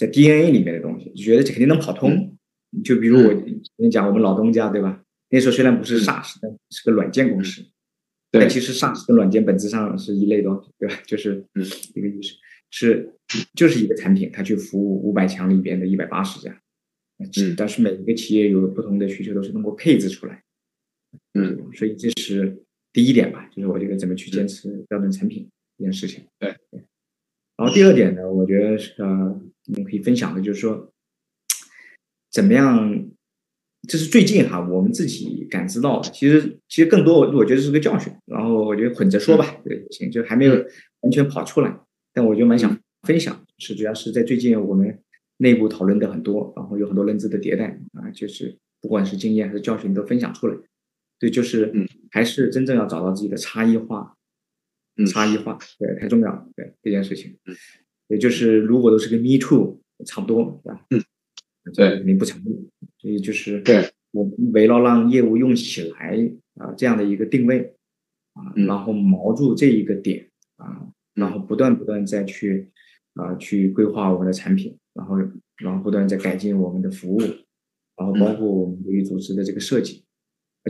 [0.00, 2.36] 在 DNA 里面的东西，就觉得这肯定能跑通。
[2.82, 5.02] 就比如我跟你讲，我们老东家对吧？
[5.28, 7.62] 那时候虽然不是 SaaS，但是个软件公司，
[8.30, 10.96] 但其实 SaaS 跟软件本质上是一类东西，对吧？
[11.06, 11.44] 就是
[11.94, 12.34] 一个意思。
[12.70, 13.12] 是，
[13.54, 16.62] 就是一个产品，它去服务五百强里边的一百八十家，
[17.18, 20.42] 嗯，但是每一个企业有不同的需求，都是通过配置出来，
[21.34, 26.56] 嗯，所以这是第一点吧，就是我觉得怎么去坚持标准产品这件事情，对，
[27.60, 30.90] 然后第二点呢，我觉得是呃，我们可以分享的就是说，
[32.30, 33.06] 怎么样，
[33.86, 40.54] 这是最近哈，我们自己感知到的，其实其实更多我我觉得是个教训，然后我觉得混着说吧，对，行，就还没有
[41.02, 41.78] 完全跑出来。
[42.14, 44.98] 但我就蛮想分享，是主要是在最近我们
[45.36, 50.56] 内部讨论的很多，然后有很多认知的迭代啊，就是不管是经验还是教训都分享出来。
[51.18, 51.70] 对，就是
[52.10, 54.16] 还是真正要找到自己的差异化，
[55.06, 57.36] 差异化对太重要了，对这件事情。
[58.08, 60.86] 也就是如果都是跟 Me Too 差不多，对吧？
[60.90, 61.02] 嗯，
[61.74, 62.68] 对，肯定不成立。
[62.98, 67.74] 所以就是对我们围绕让业务用起来啊这样的一个定位
[68.34, 70.88] 啊，然后锚住这一个点啊。
[71.14, 72.70] 然后不断不断再去
[73.14, 75.16] 啊去规划我们的产品，然后
[75.56, 80.04] 然后不断在改进我们的服务，然后包括我们对于组织的这个设计，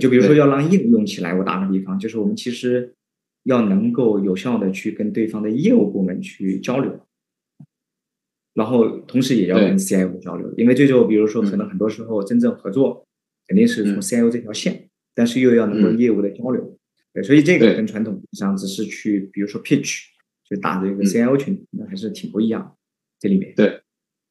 [0.00, 2.92] 就比如说要让业务用起来，我打个比方，就是我们其实
[3.44, 7.07] 要能够有效的去跟对方的业务部门去交流，
[8.55, 13.07] 然后同时也要跟 CIO 交流，因为最后比如说可能很多时候真正合作
[13.46, 16.79] 肯定是从 CIO 这条线，但是又要能够业务的交流，
[17.12, 20.07] 对，所以这个跟传统上只是去比如说 pitch。
[20.50, 22.76] 就打着一个 CIO 群，那还是挺不一样。
[23.20, 23.83] 这里面对。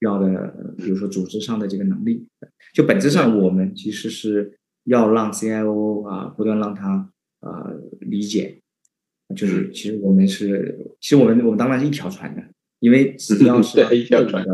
[0.02, 2.28] 要的，比如说组织上的这个能力。
[2.74, 8.60] 就本质上，我们其实是要让 CIO 啊，不断让他啊理解，
[9.36, 12.44] 就是其实我们是，其实我们我们当然是一条船的，
[12.80, 14.46] 因为只要是一条船，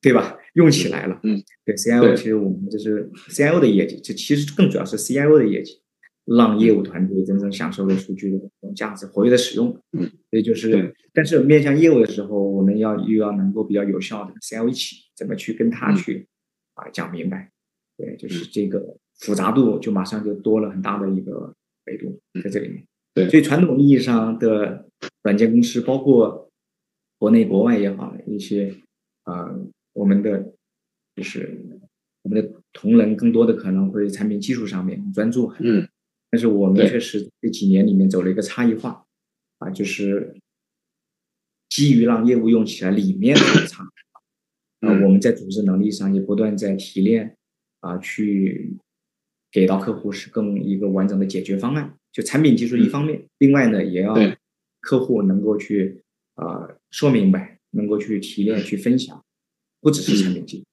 [0.00, 0.36] 对吧？
[0.54, 5.80] 用起来了，嗯，对 CIO，其实我们就是 CIO 的业绩，这其实更主要是 CIO 的业绩。
[6.24, 9.76] 让业务团队真正享受了数据的这种价值，活跃的使用。
[9.90, 16.28] 嗯，所以就是，但是面向业务的时候，我们要又要能够比较有效的 CIO 一起，怎么去跟他去
[16.74, 17.50] 啊讲明白？
[17.98, 21.52] 对，就是这个复杂度就马上就多了很大的一个
[21.86, 22.86] 维度在这里面。
[23.14, 24.86] 对，所以传统意义上的
[25.22, 26.50] 软件公司，包括
[27.18, 28.74] 国内国外也好，一些
[29.24, 29.54] 啊，
[29.92, 30.52] 我们的
[31.16, 31.80] 就是
[32.22, 35.52] 我们的同仁更多的可能会产品技术上面专注。
[35.60, 35.88] 嗯。
[36.30, 39.04] 但是我们确实这几年里面走了一个差异化，
[39.58, 40.34] 啊，就是
[41.68, 43.84] 基于让业务用起来里面的差，
[44.80, 47.36] 啊，我们在组织能力上也不断在提炼，
[47.80, 48.78] 啊，去
[49.52, 51.94] 给到客户是更一个完整的解决方案。
[52.10, 54.16] 就产品技术一方面，另外呢，也要
[54.80, 56.02] 客户能够去
[56.34, 59.22] 啊说明白，能够去提炼、去分享，
[59.80, 60.64] 不只是产品技术，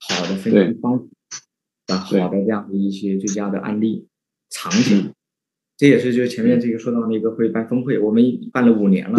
[0.00, 4.06] 好的分析方法，啊，好的这样的一些最佳的案例。
[4.50, 5.10] 场景，
[5.76, 9.18] 这也是就是前面这个说到那个会办峰会，我们办了五年了。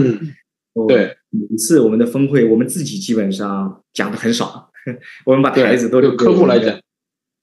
[0.88, 4.72] 对，每一次我们的峰会，我们自己基本上讲的很少，
[5.26, 6.80] 我们把台子都留客户来讲。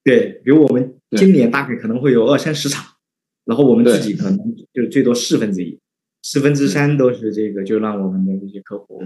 [0.03, 2.85] 对，比如我们今年大概可能会有二三十场，
[3.45, 5.79] 然后我们自己可能就最多四分之一，
[6.21, 9.01] 四分之三都是这个，就让我们的这些客户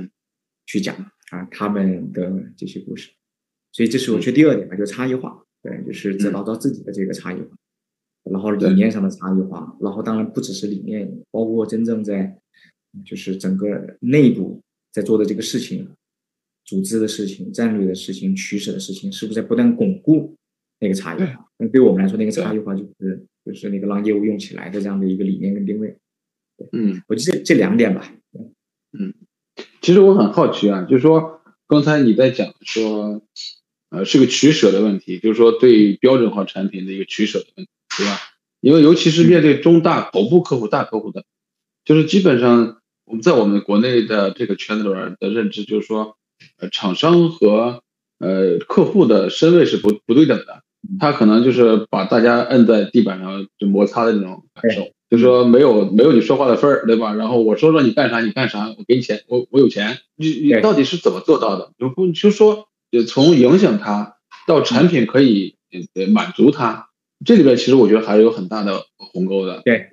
[0.66, 0.96] 去讲
[1.32, 3.12] 啊他们的这些故事。
[3.72, 7.48] 所以这是我觉得第二点吧，就差异化，对，就是找到自己的这个差异化。
[8.30, 12.38] 然后理念上的差异化，然后当然不只是理念，包括真正在
[13.06, 15.90] 就是整个内部在做的这个事情、
[16.66, 20.36] 组织的事情、战略的事情、取舍的事情，是不是在不断巩固
[20.80, 21.50] 那个差异化？
[21.58, 25.98] 那对我们来说，那个差异化就是就是那个让业务用起来的这样的一个理念跟定位。
[26.72, 28.12] 嗯，我觉得这两点吧。
[28.98, 29.14] 嗯，
[29.82, 33.22] 其实我很好奇啊，就是说刚才你在讲说，
[33.90, 37.72] 呃，是个取舍的问题，就是说对标准化产品的一个取舍的问题。
[37.98, 38.20] 对吧？
[38.60, 41.26] 因为尤其是面对中大头部客户、大客户的，
[41.84, 46.16] 就是基本上我们在我们国内的这个圈子里边的认知，就是说，
[46.58, 47.82] 呃，厂商和
[48.20, 50.64] 呃客户的身位是不不对等的。
[51.00, 57.14] 他可能就是把大家摁在地板上就摩擦的那种感受，就说没有没有你说话的份儿，对吧？
[57.14, 61.72] 然后我说让你干啥你干啥，我给你钱，我我有钱，你你到底是怎么做到的？
[61.78, 62.68] 就不就说
[63.08, 65.56] 从影响他到产品可以
[65.94, 66.90] 呃满足他。
[67.26, 69.62] 这里边其实我觉得还是有很大的鸿沟的。
[69.66, 69.90] 对，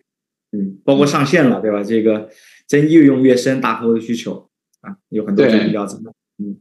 [0.52, 1.82] 嗯，包括上线了，对吧？
[1.82, 2.28] 这个
[2.68, 4.50] 真越用越深，大客户的需求
[4.82, 5.96] 啊，有很多这个标志。
[6.38, 6.60] 嗯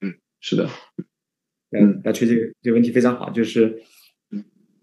[0.00, 0.68] 嗯，是的。
[1.70, 3.82] 嗯，大锤这个这个问题非常好，就是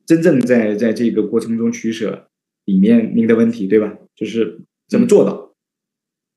[0.05, 2.29] 真正在在这个过程中取舍
[2.65, 3.97] 里面，您的问题对吧？
[4.15, 5.53] 就是怎么做到？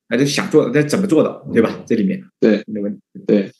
[0.08, 1.84] 还是想做，但怎么做到，对吧？
[1.86, 3.50] 这里面对您的问题，对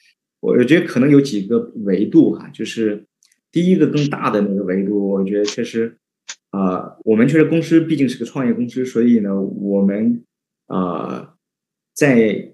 [0.41, 3.05] 我我觉得可能有几个维度哈，就是。
[3.51, 5.97] 第一个更大的那个维度，我觉得确实，
[6.51, 10.23] 啊，我们确实公司毕竟是个创业公司，所以呢，我们
[10.67, 11.35] 啊，
[11.95, 12.53] 在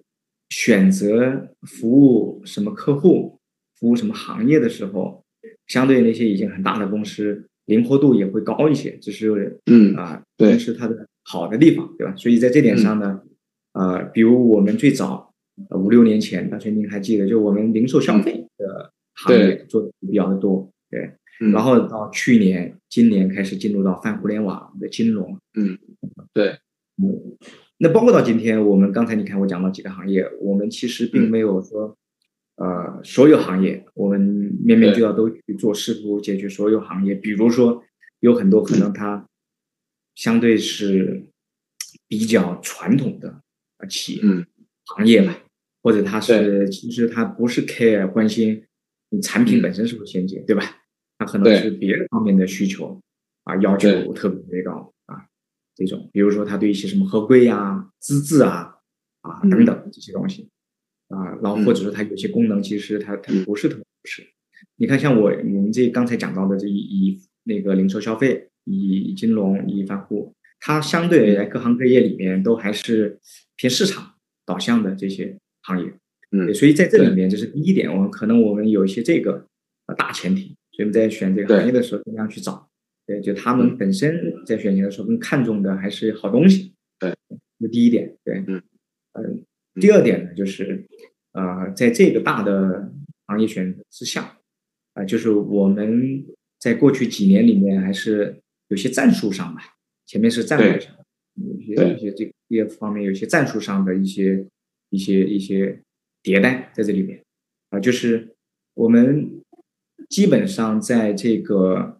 [0.51, 3.41] 选择服务什么客户、
[3.79, 5.25] 服务什么行业的时候，
[5.67, 8.99] 相对那些已经很大的公司，灵活度也会高一些。
[9.01, 12.15] 这是嗯啊，对，是它的好的地方，对吧？
[12.17, 13.23] 所以在这点上呢，
[13.73, 15.33] 啊，比如我们最早
[15.71, 20.71] 五六年前，大全您还记得，就我们零售消费的行业做的比较的多。
[20.91, 21.11] 对，
[21.51, 25.77] 然后到去年、今年开始进入到泛互联网的金融，嗯，
[26.33, 26.51] 对，
[27.03, 27.37] 嗯，
[27.79, 31.97] 那包括到今天，我们刚才你看我讲到几个行业，我们其实并没有说，
[32.57, 34.21] 呃，所有行业我们
[34.65, 37.15] 面面俱到都去做，试图解决所有行业。
[37.15, 37.83] 比如说，
[38.21, 39.29] 有很多可能它
[40.15, 41.27] 相对是
[42.07, 43.43] 比较传统的
[43.79, 44.47] 啊企业嗯。
[44.87, 45.39] 行业吧，
[45.83, 48.67] 或者它是其实它不是 care 关心
[49.09, 50.63] 你产品本身是不是先进，对吧？
[51.17, 53.01] 它可能是别的方面的需求
[53.45, 55.25] 啊，要求特别特别高啊，
[55.75, 58.75] 这种，比如说他对一些什么合规啊、资质啊
[59.23, 60.51] 啊等等这些东西
[61.09, 64.27] 啊，然后或者说它有些功能其实它它不是特别合适。
[64.77, 73.19] 你看，像我我们这刚才讲到的这一以那个零售消费、以金融、以泛户，它相对来各行各业里面都还是
[73.57, 74.15] 偏市场
[74.47, 75.93] 导向的这些行业。
[76.31, 79.47] 嗯，所以在这里面，这是第一点，我们可能我们有一些这个
[79.87, 80.57] 呃大前提。
[80.73, 82.69] 所以我们在选这个行业的时候，尽量去找，
[83.07, 87.15] 对，就他们本身在选型的时候更看重的还是好东西，对，
[87.61, 88.61] 这第一点，对，嗯，
[89.13, 89.45] 嗯，
[89.81, 90.87] 第二点呢，就是，
[91.33, 92.93] 呃，在这个大的
[93.27, 94.39] 行业选择之下，
[94.95, 96.25] 啊，就是我们
[96.61, 99.61] 在过去几年里面还是有些战术上吧，
[100.07, 100.95] 前面是战略上，
[101.35, 104.47] 有些对一些这个业方面有些战术上的一些
[104.91, 105.81] 一些一些
[106.23, 107.23] 迭代在这里面，
[107.71, 108.35] 啊，就是
[108.75, 109.43] 我们
[110.09, 111.99] 基本上在这个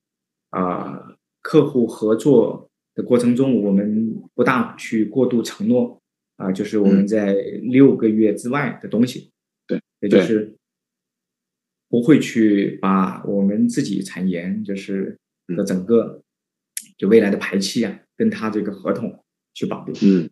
[0.51, 6.01] 啊客户合作的过程中，我们不大去过度承诺
[6.37, 9.31] 啊，就是我们在六个月之外的东西，
[9.67, 10.55] 对，也就是
[11.89, 15.17] 不会去把我们自己产研就是
[15.49, 16.23] 嗯的整个
[16.97, 19.23] 就未来的排期啊，跟他这个合同
[19.55, 19.95] 去绑定。
[20.03, 20.29] 嗯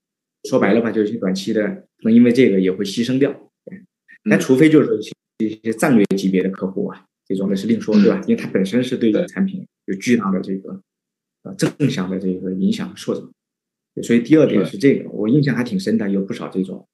[0.49, 3.31] 说白了吧，就是短期的，可能因为这个也会牺牲掉。
[3.65, 3.81] 对
[4.25, 4.99] 但除非就是
[5.39, 8.21] 一些战略级别的客户啊，这种的是另说，对吧？
[8.23, 10.83] 因为它本身是对你的产品有巨大的这个
[11.45, 13.31] 呃正向的这个影响和扩展。
[14.01, 16.89] 所以第二点是这个，我印象还挺深的，有不少这种，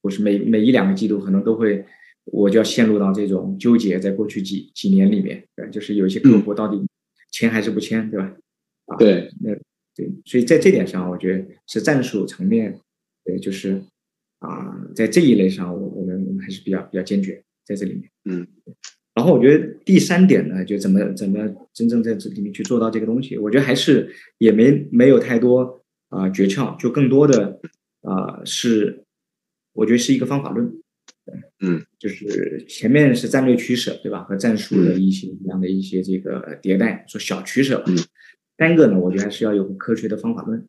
[0.00, 1.84] 我是每每一两个季度可能都会，
[2.24, 6.84] 我就要陷入到这种纠结，在过去几几年里面，对，就是有一些客户到底
[7.30, 8.34] 签还是不签，对吧？
[8.86, 9.54] 啊，对，那
[9.94, 12.76] 对，所以在这点上，我觉得是战术层面，
[13.24, 13.80] 对，就是
[14.40, 18.10] 啊，在这一类上，我我们我们还是比较比较坚决在这里面。
[18.24, 18.46] 嗯，
[19.14, 21.38] 然后我觉得第三点呢，就怎么怎么
[21.72, 25.81] 真正在这里面去做到这个东西，我觉得还是也没没有太多
[26.12, 27.58] 啊、诀窍，就更多的
[28.02, 29.04] 啊、是，
[29.72, 30.70] 我觉得是一个方法论。
[31.24, 34.22] 对嗯，就是前面是战略取舍，对吧？
[34.24, 37.84] 和战术的一些这样的一些这个迭代，说小取舍吧。
[37.88, 37.96] 嗯
[38.58, 40.64] 三个呢，我觉得还是要有个科学的方法论，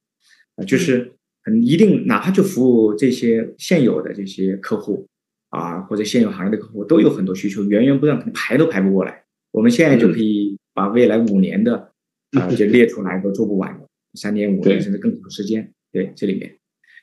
[0.55, 1.11] 啊，就是
[1.43, 5.07] 很一定，哪怕就服务这些现有的这些客户
[5.49, 9.25] 啊，或者现有行业的客户，都有很多需求，源源不断，可能排都排不过来。
[9.51, 11.91] 我们现在就可以把未来五年的
[12.31, 13.82] 啊 就列出来，都做不完的，
[14.13, 15.73] 三年、五年甚至更长时间。
[15.91, 16.57] 对，这里面，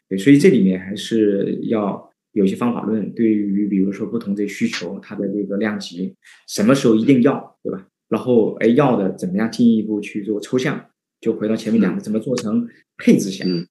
[0.09, 6.15] 对，所以这里面还是要有些方法论，对于比如说不同的需求，它的这个量级，
[6.49, 7.87] 什么时候一定要，对吧？
[8.09, 10.91] 然后，哎，要的怎么样进一步去做抽象？
[11.21, 13.49] 就回到前面讲的，怎么做成配置项？
[13.49, 13.69] 嗯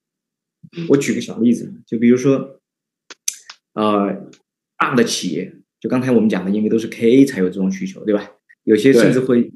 [0.78, 2.62] 嗯我举个小例子，就比如说，
[3.74, 4.30] 呃，
[4.78, 8.32] 大的企业，就刚才我们讲的，因为都是 KA 才有这种需求，对吧？
[8.64, 9.52] 有些甚至会，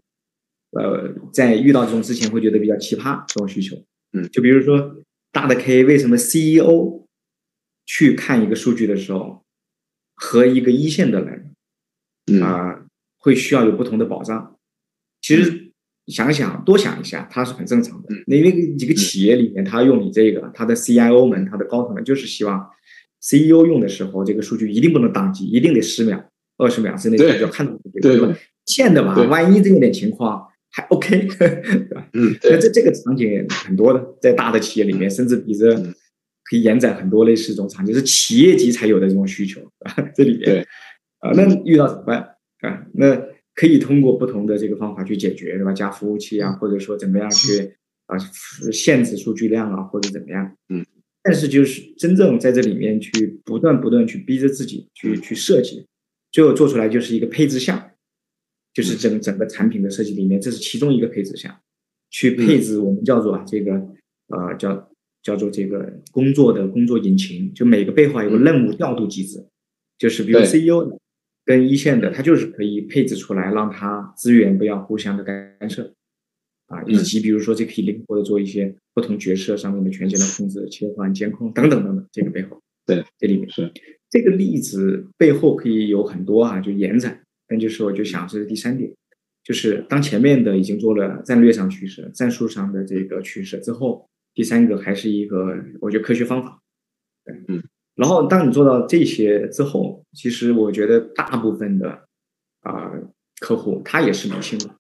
[0.76, 3.76] 呃，在遇到这种之前会觉得比较奇葩这种需求。
[4.12, 4.96] 嗯就比如说
[5.32, 7.06] 大的 KA 为什么 CEO
[7.86, 9.44] 去看一个数据的时候，
[10.16, 11.54] 和一个一线的人
[12.28, 12.86] 嗯啊、
[13.18, 14.56] 会需要有不同的保障。
[15.22, 15.72] 其实
[16.08, 18.24] 想想，多想一下，它是很正常的嗯。
[18.28, 22.70] 因为几个企业里面，他用你这个，他的 CIO 们、他的高层们，就是希望
[23.22, 28.36] CEO 用的时候，这个数据一定不能宕机，一定得十秒、二十秒之内对就要看到这对？
[28.66, 32.10] 线的吧，万一这个点情况还 OK，对吧？
[32.14, 35.94] 嗯，对，那这这个场景很多的，在大的企业里面，甚至比着嗯
[36.44, 40.60] 可以延展很多类似这种场景，是企业级才有的这种需求啊，这里面对
[41.20, 42.20] 啊，那遇到怎么办
[42.62, 42.86] 啊？
[42.96, 43.16] 那
[43.56, 45.72] 可以通过不同的这个方法去解决，对吧？
[45.72, 47.76] 加服务器啊，或者说怎么样去
[48.08, 48.18] 啊
[48.72, 50.58] 限制数据量啊，或者怎么样？
[50.70, 50.86] 嗯。
[51.26, 55.86] 但是就是真正在这里面去不断不断去逼着自己去去设计，
[56.34, 57.92] 最后做出来就是一个配置项，
[58.74, 61.56] 就是整整个产品的设计里面，这是其中一个配置项，
[62.10, 63.74] 去配置我们叫做啊这个
[64.28, 64.90] 呃叫
[65.22, 69.46] 叫做这个工作的工作引擎，就每个背后有个任务调度机制，
[69.98, 70.98] 就是比如 CEO 呢
[71.46, 75.94] 跟一线的，他就是可以配置出来，让他资源不要互相的干涉
[76.68, 83.72] 啊，以及比如说这可以灵活的做一些不同角色上面的权限的控制、切换、监控等等等等，这个背后对这里面是。
[84.10, 87.23] 这个例子背后可以有很多啊，就延展。
[87.54, 88.92] 但就是我就想这是第三点，
[89.44, 96.60] 就是当前面的已经做了战略上取舍、战术上的这个取舍之后，第三个还是一个我觉得科学方法。
[97.24, 97.64] 对，嗯。
[97.94, 102.08] 然后当你做到这些之后，其实我觉得大部分的
[102.62, 102.92] 啊、
[103.40, 104.76] 客户他也是理性的。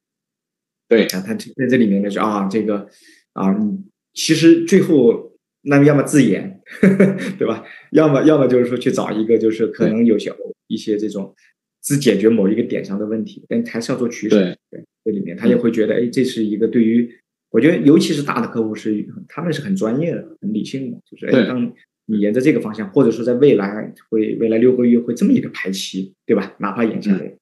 [0.88, 2.89] 对啊，他在这里面呢就啊这个
[3.33, 6.59] 啊，嗯其实最后那么要么自研，
[7.38, 7.63] 对吧？
[7.91, 10.33] 要么要么就是说去找一个就是可能有些
[10.67, 11.36] 一些这种
[11.84, 14.39] 只解决某一个点上的问题，但还是要做取舍。
[14.39, 17.13] 对对，这里面他也会觉得，哎，这是一个对于
[17.51, 21.71] 我觉得尤其是大的客户是他们是很专业的、很理性的，就是哎，当
[22.05, 26.55] 你沿着这个方向，或者说在未来会未来六个月会这么一个排期，对吧？
[26.59, 27.38] 哪怕眼下来。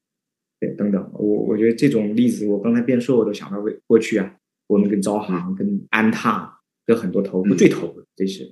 [0.59, 4.35] 对，等等，我我觉得这种例子，我刚才变说，我都想到过过去啊，
[4.67, 8.43] 我们跟招行、跟安踏、跟很多头部、嗯最头部这些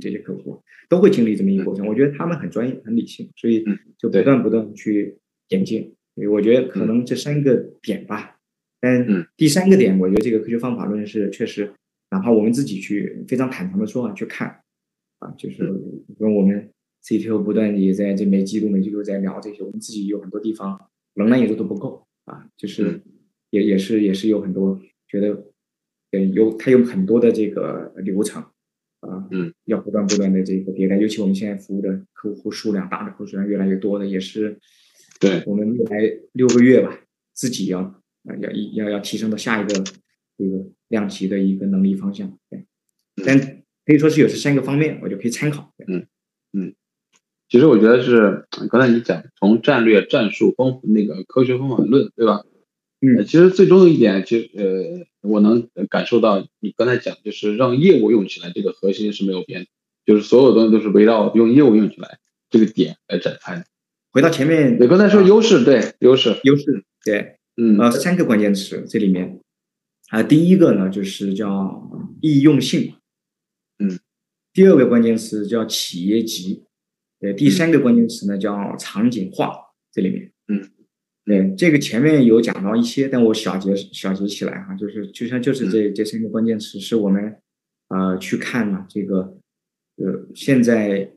[0.00, 1.86] 这些客户都会经历这么一个过程。
[1.86, 5.18] 我觉得他们很专业、很理性，所以嗯就不断不断去
[5.48, 5.94] 演进。
[6.14, 8.38] 所以我觉得可能这三个点吧，
[8.80, 9.26] 但嗯。
[9.36, 11.72] 第三个点，我觉得这个科学方法论是确实，
[12.10, 14.60] 哪怕我们自己去非常坦诚的说啊，去看
[15.20, 15.64] 啊，就是
[16.18, 16.70] 跟我们
[17.04, 23.00] CTO 不断也在这每季度每季度在聊这些，我们自己有很多地方仍然也做的不够啊，就是
[23.50, 25.46] 也也是也是有很多觉得，
[26.10, 28.42] 呃，有它有很多的这个流程
[29.00, 34.58] 啊，嗯，要不断不断的这个迭代，尤其我们现在服务的客户数量大的客户数量越来越多的，也是
[35.20, 36.00] 对我们未来
[36.32, 36.98] 六个月吧，
[37.34, 39.74] 自己要啊要要要提升到下一个
[40.36, 42.66] 这个量级的一个能力方向，对，
[43.24, 43.38] 但
[43.84, 46.06] 可以说是有这三个方面，我就可以参考，嗯
[46.52, 46.74] 嗯。
[47.50, 52.44] 其实我觉得是刚才你讲从战略、战术、方那个科学方法论，对吧？
[53.00, 59.66] 嗯，其实最终的一点，其实呃，我能感受到你刚才讲，就是让业务用起来，这个核心是没有变，
[60.04, 62.18] 就是所有东西都是围绕用业务用起来
[62.50, 63.64] 这个点来展开。
[64.10, 69.40] 回到前面，你，刚才说优势，对优势，优势，对，嗯呃，三个关键词这里面
[70.08, 71.90] 啊，第一个呢就是叫
[72.22, 72.94] 易用性，
[73.78, 73.98] 嗯，
[74.52, 76.64] 第二个关键词叫企业级。
[77.20, 79.52] 对，第三个关键词呢叫场景化，
[79.92, 80.70] 这里面，嗯，
[81.28, 87.36] 对，这个前面有讲到一些，但我小结小结起来哈，就是就像就是这这三个关键词是我们
[87.88, 89.36] 呃去看嘛，这个
[89.96, 91.10] 呃现在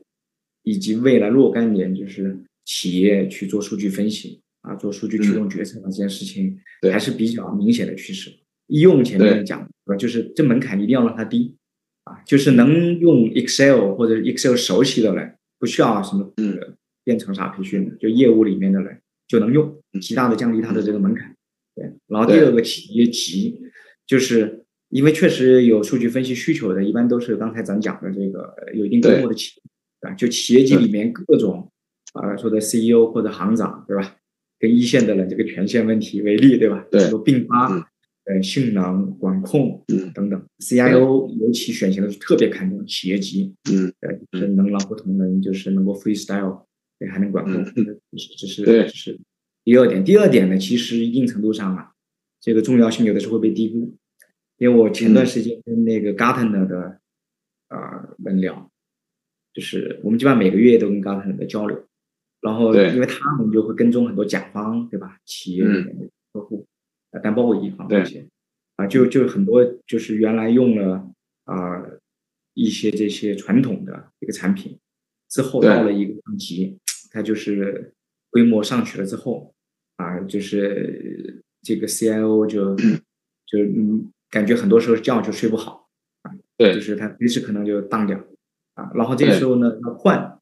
[0.62, 6.58] 以及未来若干年，就是企业去做数据分析啊，做数据驱动决策的这件事情，
[6.92, 8.30] 还是比较明显的趋势。
[8.66, 9.66] 应用前面讲？
[9.98, 11.56] 就是这门槛一定要让它低
[12.04, 15.34] 啊，就是能用 Excel 或者 Excel 熟悉的人。
[15.58, 21.34] 不需要什么呃编程啥培训的，就业务里面的人就能用，极大的降低它的这个门槛。
[21.74, 23.60] 对，然后第二个企业级，
[24.06, 31.70] 就是因为确实有数据分析需求的，一般都是刚才咱讲的这个有一定规模的企业，啊，就企业级里面各种
[32.12, 34.16] 啊说的 CEO 或者行长，对吧？
[34.58, 36.86] 跟一线的人这个权限问题为例，对吧？
[36.90, 37.88] 对，并发。
[38.24, 46.62] 呃，性能管控，嗯，等等，CIO 尤其选型的是特别看重企业级，嗯，呃，是能让不同人就是能够 freestyle，
[47.02, 49.18] 对，还能管控，这是这是
[49.64, 50.04] 第二点。
[50.04, 51.92] 第二点呢，其实一定程度上啊，
[52.40, 53.92] 这个重要性有的时候会被低估。
[54.58, 57.00] 因为我前段时间跟那个 Gartner 的
[57.66, 58.70] 啊人聊，
[59.52, 61.84] 就是我们基本上每个月都跟 Gartner 的交流，
[62.40, 65.18] 然后因为他们就会跟踪很多甲方，对吧？
[65.24, 66.64] 企业里面的客户。
[67.10, 68.28] 啊，但包括乙方这些，
[68.76, 71.10] 啊，就就很多就是原来用了
[71.44, 71.82] 啊
[72.54, 74.78] 一些这些传统的一个产品，
[75.28, 76.78] 之后到了一个等级，
[77.12, 77.92] 它就是
[78.30, 79.54] 规模上去了之后，
[79.96, 82.74] 啊，就是这个 CIO 就
[83.46, 85.88] 就嗯感觉很多时候觉就睡不好，
[86.22, 88.18] 啊，对，就是他随时可能就当掉，
[88.74, 90.38] 啊，然后这个时候呢要换，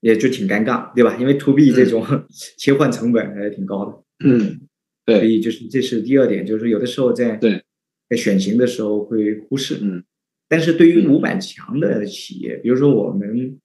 [0.00, 1.16] 也就挺尴尬，对吧？
[1.18, 2.04] 因为 To B 这种
[2.58, 4.60] 切换成本还是挺高的，嗯。
[5.04, 7.62] 对，所以就是这是第二点，就是有的时候在对。
[8.08, 10.04] 在选型的时候会忽视，嗯，
[10.46, 13.58] 但是对于五百强的企业，比如说我们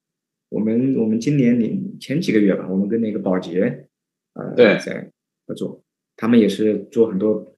[0.50, 3.88] 我们我们今年年前几个月吧，我们跟那个宝洁
[4.34, 5.12] 呃在
[5.45, 5.84] 合作，
[6.16, 7.56] 他们也是做很多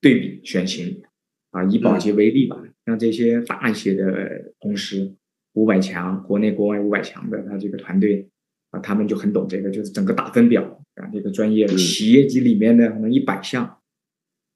[0.00, 1.02] 对比选型
[1.50, 5.14] 啊，以宝洁为例吧，像这些大一些的公司
[5.54, 8.28] 五百强，国内国外五百强的，他这个团队。
[8.70, 13.64] 啊，他们就很懂这个，就是整个打分表啊，这个专业企业级里面的可能一百项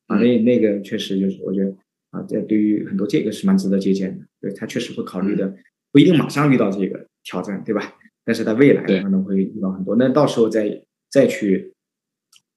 [0.09, 1.73] 啊，那那个确实就是我觉得
[2.11, 4.27] 啊，这对于很多这个是蛮值得借鉴的。
[4.41, 5.57] 对他确实会考虑的，
[5.93, 7.95] 不一定马上遇到这个挑战，对吧？
[8.25, 11.75] 但是在未来可能会遇到很多，那到时候再再去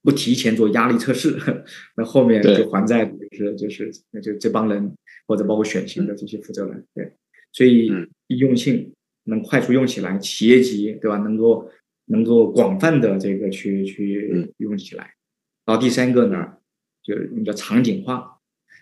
[0.02, 1.38] 不提前做压力测试，
[1.98, 4.96] 那后面就还债就是就是那就这帮人
[5.28, 7.12] 或者包括选型的这些负责人，对，
[7.52, 7.92] 所以
[8.28, 8.94] 易用性。
[9.26, 11.18] 能快速用起来，企业级对吧？
[11.20, 11.70] 能够
[12.06, 15.14] 能够广泛的这个去去用起来。
[15.64, 16.58] 然后第三个呢，
[17.04, 18.40] 就是叫场景化。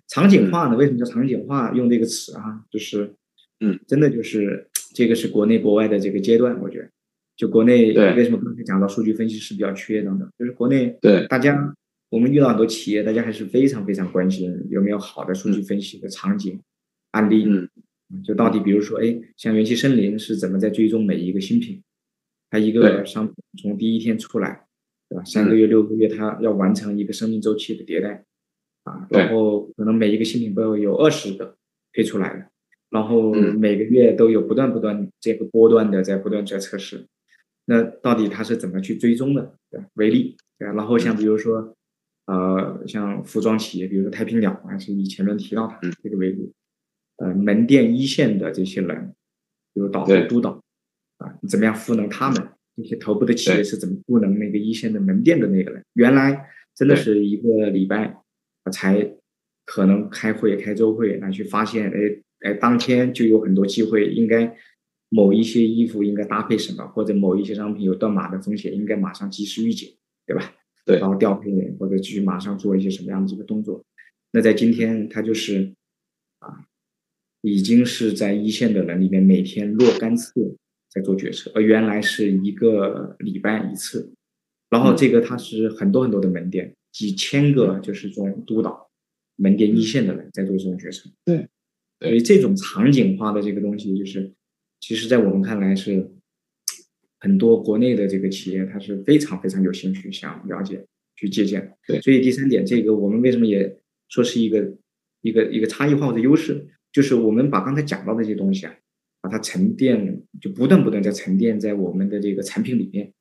[0.08, 1.74] 场景化呢，为什么叫场景化？
[1.74, 3.14] 用这个词啊，就是
[3.60, 6.60] 嗯，真的就是这个是国内国外的这个阶段。
[6.62, 6.90] 我觉得，
[7.36, 11.76] 就国内为什么刚才讲到数据分析师比较缺等等，就是国内对大家
[12.10, 16.60] 我们遇到很多企业，大家还是非常非常关心有没有好的数据分析的场景
[17.12, 17.46] 案例。
[17.46, 17.70] 嗯。
[18.26, 21.80] 就到底，比如说，哎，像元气森林是怎么在追踪每一个新品？
[22.50, 24.66] 它一个商品从第一天出来，
[25.08, 25.24] 对吧？
[25.24, 28.26] 三个月、六个月，它要完成一个生命周期的迭代，
[28.82, 31.56] 啊，然后可能每一个新品都有二十个
[31.94, 32.50] 推出来的，
[32.90, 37.06] 然后每个月都有不断不断这个波段的在不断在测试。
[37.66, 39.56] 那到底它是怎么去追踪的？
[39.70, 40.74] 对，为例，对吧？
[40.74, 41.76] 然后像比如说，
[42.26, 46.52] 呃，像服装企业，比如说太平鸟，还是你前面提到它这个为例。
[47.18, 49.14] 呃，门店一线的这些人，
[49.74, 50.64] 比如导购、督导，
[51.18, 52.50] 啊，你怎么样赋能他们？
[52.78, 55.84] 这些头部的企业是怎么赋能那个一线的门店的那个人？
[55.96, 58.16] 原来真的是一个礼拜
[58.72, 59.16] 才
[59.66, 62.00] 可能开会、开周会来去发现，哎
[62.42, 64.56] 哎，当天就有很多机会，应该
[65.10, 70.56] 某一些衣服应该搭配什么，或者某一些商品有断码的风险，应该马上及时预警，对吧？
[70.86, 73.84] 对然后调配或者去马上做一些什么样的这个动作。
[74.32, 75.74] 那在今天，它就是
[76.40, 76.66] 啊，
[77.42, 80.58] 已经是在一线的人里面每天若干次
[80.90, 84.14] 在做决策，而原来是一个礼拜一次。
[84.70, 88.90] 然后这个它是很多很多的门店，几千个就是这种督导
[89.36, 91.10] 门店一线的人在做这种决策。
[91.26, 91.48] 对，
[92.00, 94.34] 所以这种场景化的这个东西，就是
[94.80, 96.12] 其实在我们看来是
[97.20, 100.86] 很多国内的这个企业，它是非常非常有兴趣想了解、
[101.16, 101.76] 去借鉴。
[101.86, 103.78] 对所以第三点，这个我们为什么也
[104.08, 104.74] 说是一个
[105.22, 108.74] 一个一个差异化或者优势，就是我们把刚才讲到的这些东西啊，
[109.22, 113.12] 把它沉淀，就不断不断在沉淀在我们的这个产品里面。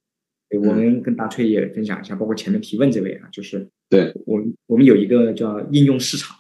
[0.48, 6.36] 对，我们跟大崔也分享一下，包括前面提问这位啊，就是对我们我们有一个叫应用市场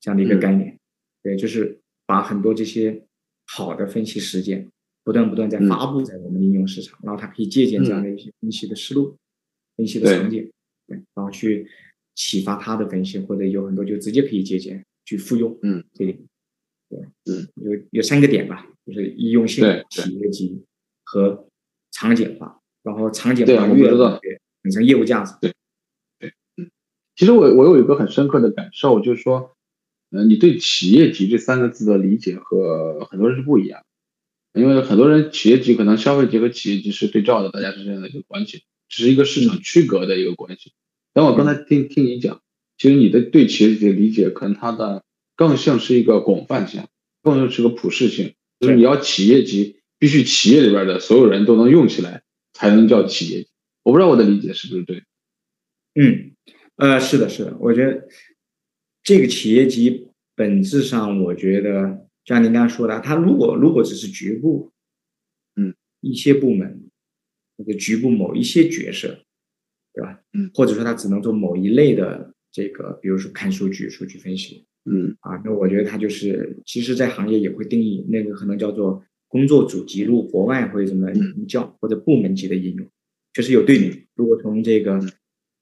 [0.00, 0.78] 这样的一个嗯概念，
[1.26, 3.02] 对，就是把很多这些
[3.46, 4.70] 好的分析实践
[5.02, 9.16] 不断不断在嗯发布在我们应用市场，然后它可以借鉴这样的一些分析的思路、
[9.76, 10.48] 分析的场景，
[10.86, 11.68] 对，然后去
[12.14, 16.24] 启发他的分析，或者有很多就直接可以借鉴去复用，嗯，这里，
[16.88, 20.62] 对，嗯，有有三个点吧，就是易用性、企业级
[21.02, 21.48] 和
[21.90, 25.52] 场景化，然后场景化越我知道对产生业务价值，对。
[27.16, 29.55] 其实我我有一个很深刻的感受，就是说，
[30.10, 33.84] 呃，你对企业级这三个字的理解和很多人是不一样
[34.52, 40.72] 的，因为很多人企业级可能消费级和企业级是对照的，大家之间的一个关系，只是一个市场区隔的一个关系。
[41.12, 42.40] 但我刚才听听你讲，
[42.78, 45.02] 其实你的对企业级的理解，可能它的
[45.34, 46.86] 更像是一个广泛性，
[47.22, 53.48] 更像是个普适性，就是你要企业级，必须企业里边的所有人都能用起来，才能叫企业级。
[53.82, 55.02] 我不知道我的理解是不是对？
[55.94, 56.32] 嗯，
[56.76, 58.08] 呃，是的，是的，我觉得
[59.06, 64.72] 这个企业级本质上，我觉得就像您刚才说的，它如果如果只是局部，
[65.54, 66.90] 嗯，一些部门
[67.56, 69.20] 或者局部某一些角色，
[69.94, 70.20] 对吧？
[70.32, 75.16] 嗯，或者说它只能做某一类的这个，比如说看数据、数据分析嗯。
[75.20, 81.08] 啊，那我觉得它就是，其实，在行业也会定义那个可能叫做工作组级入，国外会怎么
[81.46, 82.84] 叫，或者部门级的应用，
[83.34, 84.08] 确实有对比。
[84.16, 84.98] 如果从这个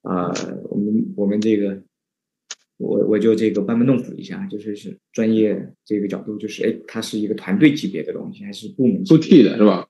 [0.00, 0.32] 啊、
[0.70, 1.82] 我们我们这个，
[2.76, 9.86] 我我就这个班门弄斧一下，就是是专业这个角度，就是哎，它是一个团队级别的东西，还是部门级 to T 的是吧？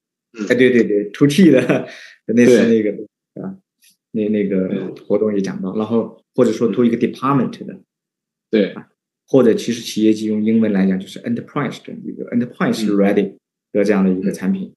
[0.48, 1.88] 哎，对对对，to T 的
[2.26, 2.90] 那次那个
[3.40, 3.56] 啊，
[4.12, 7.80] 那那个活动也讲到，然后或者说 to 一个 department 的，
[8.50, 8.74] 对，
[9.26, 13.34] 或者其实企业级用英文来讲就是 enterprise 的一个 enterprise 嗯 ready
[13.72, 14.74] 的这样的一个嗯产品，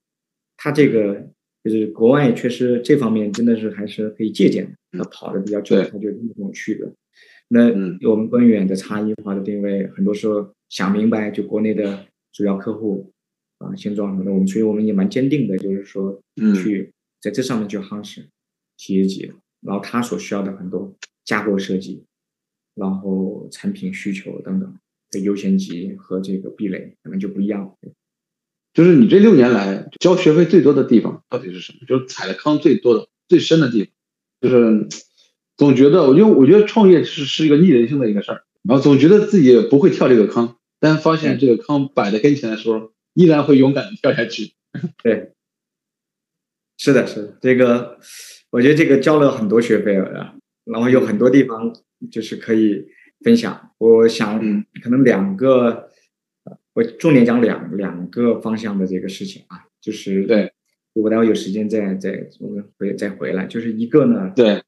[0.56, 1.28] 它这个
[1.64, 6.88] 就是国外确实这方面真的是还是可以借鉴的，它跑的比较久，对它就有这种区别。
[7.50, 13.12] 那嗯我们根源的差异化的定位，很多时候想明白就国内的主要客户
[13.60, 16.92] 啊现状什么的，我们所以我们也蛮坚定的，就是说嗯去
[17.22, 18.28] 在这上面去夯实
[18.78, 19.32] 企业级，
[19.62, 20.94] 然后它所需要的很多
[21.26, 22.04] 架构设计，
[22.76, 24.78] 然后产品需求等等
[25.12, 27.76] 的优先级和这个壁垒可能就不一样。
[28.74, 31.80] 就是你这六年来交学费最多的地方到底是什么？
[31.88, 33.92] 就是踩的坑最多的、最深的地方，
[34.42, 34.88] 就是
[35.58, 44.54] 总觉得，我因为我觉得创业是是一个逆人性的一个事儿，然后总觉得自己不会跳这个坑，但发现这个坑摆在跟前的时候，依然会勇敢的跳下去。
[45.04, 45.32] 对，
[46.78, 47.98] 是的，是的，这个
[48.52, 50.36] 我觉得这个交了很多学费了啊，
[50.66, 51.74] 然后有很多地方
[52.12, 52.86] 就是可以
[53.22, 53.72] 分享。
[53.80, 55.90] 我想嗯可能两个，
[56.44, 60.52] 呃我重点讲两两个方向的这个事情啊，就是对，
[60.94, 63.48] 我待会有时间再再我们回再回来。
[63.48, 64.62] 就是一个呢，对，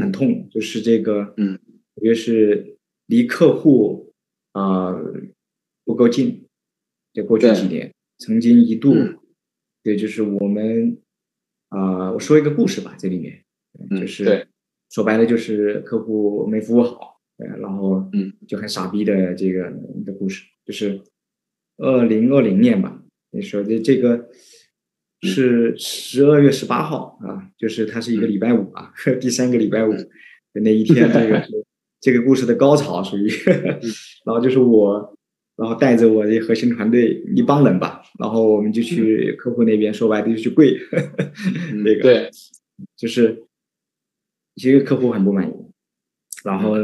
[0.00, 1.58] 很痛，就是这个，嗯，
[1.94, 4.12] 我觉得是离客户
[4.52, 5.14] 啊、呃
[5.84, 6.46] 不够近。
[7.12, 9.18] 就过去几年，曾经一度，嗯。
[9.82, 10.98] 对，就是我们
[11.68, 13.44] 啊、我说一个故事吧，这里面，
[13.90, 14.46] 嗯就是对。
[14.90, 18.32] 说白了就是客户没服务好，对，然后嗯。
[18.46, 19.70] 就很傻逼的这个
[20.06, 21.02] 的故事，就是
[21.76, 24.28] 二零二零年吧，那时候这这个嗯
[25.22, 30.08] 是十二月十八号啊，就是它是一个礼拜五啊，第三个礼拜五嗯。
[30.54, 31.42] 的那一天，这个
[31.98, 33.26] 这个故事的高潮属于，
[34.26, 35.16] 然后就是我，
[35.56, 40.76] 然后带着我的核心团队一帮人吧，然后我们就去客户那边，说白了就去跪，
[41.72, 42.30] 嗯 那个对，
[42.96, 43.44] 就是
[44.56, 45.52] 其实客户很不满意，
[46.44, 46.74] 然后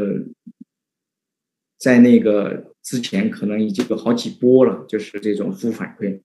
[1.76, 6.22] 在那个之前可能已经有好几波了，就是这种负反馈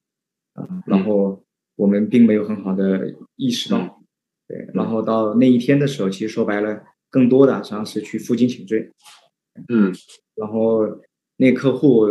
[0.54, 1.44] 啊，然后
[1.76, 4.02] 我们并没有很好的意识到，
[4.48, 8.90] 对，然后到那一天的时候，其实说白了，更多的实际上是去负荆请罪，
[9.70, 9.94] 嗯。
[10.36, 10.82] 然后
[11.38, 12.08] 那客户，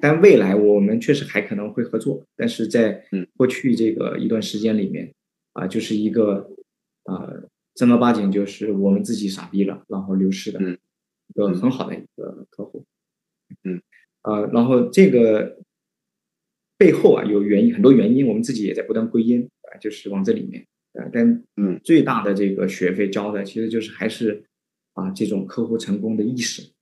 [0.00, 3.26] 但未来我们确实还可能会合作，但是在嗯。
[3.36, 5.12] 过去这个一段时间里面，
[5.52, 6.50] 啊，就是一个
[7.04, 7.30] 啊
[7.74, 10.78] 正儿八经就是我们自己傻逼了，然后流失的嗯。
[11.28, 12.84] 一个很好的一个客户，
[13.64, 13.80] 嗯，
[14.22, 15.58] 啊，然后这个
[16.76, 21.80] 背后啊有原因很多原因，我们自己也在不断归因啊，就是往这里面啊，但嗯。
[21.82, 24.44] 最大的这个学费交的其实就是还是
[24.94, 26.72] 啊这种客户成功的意识，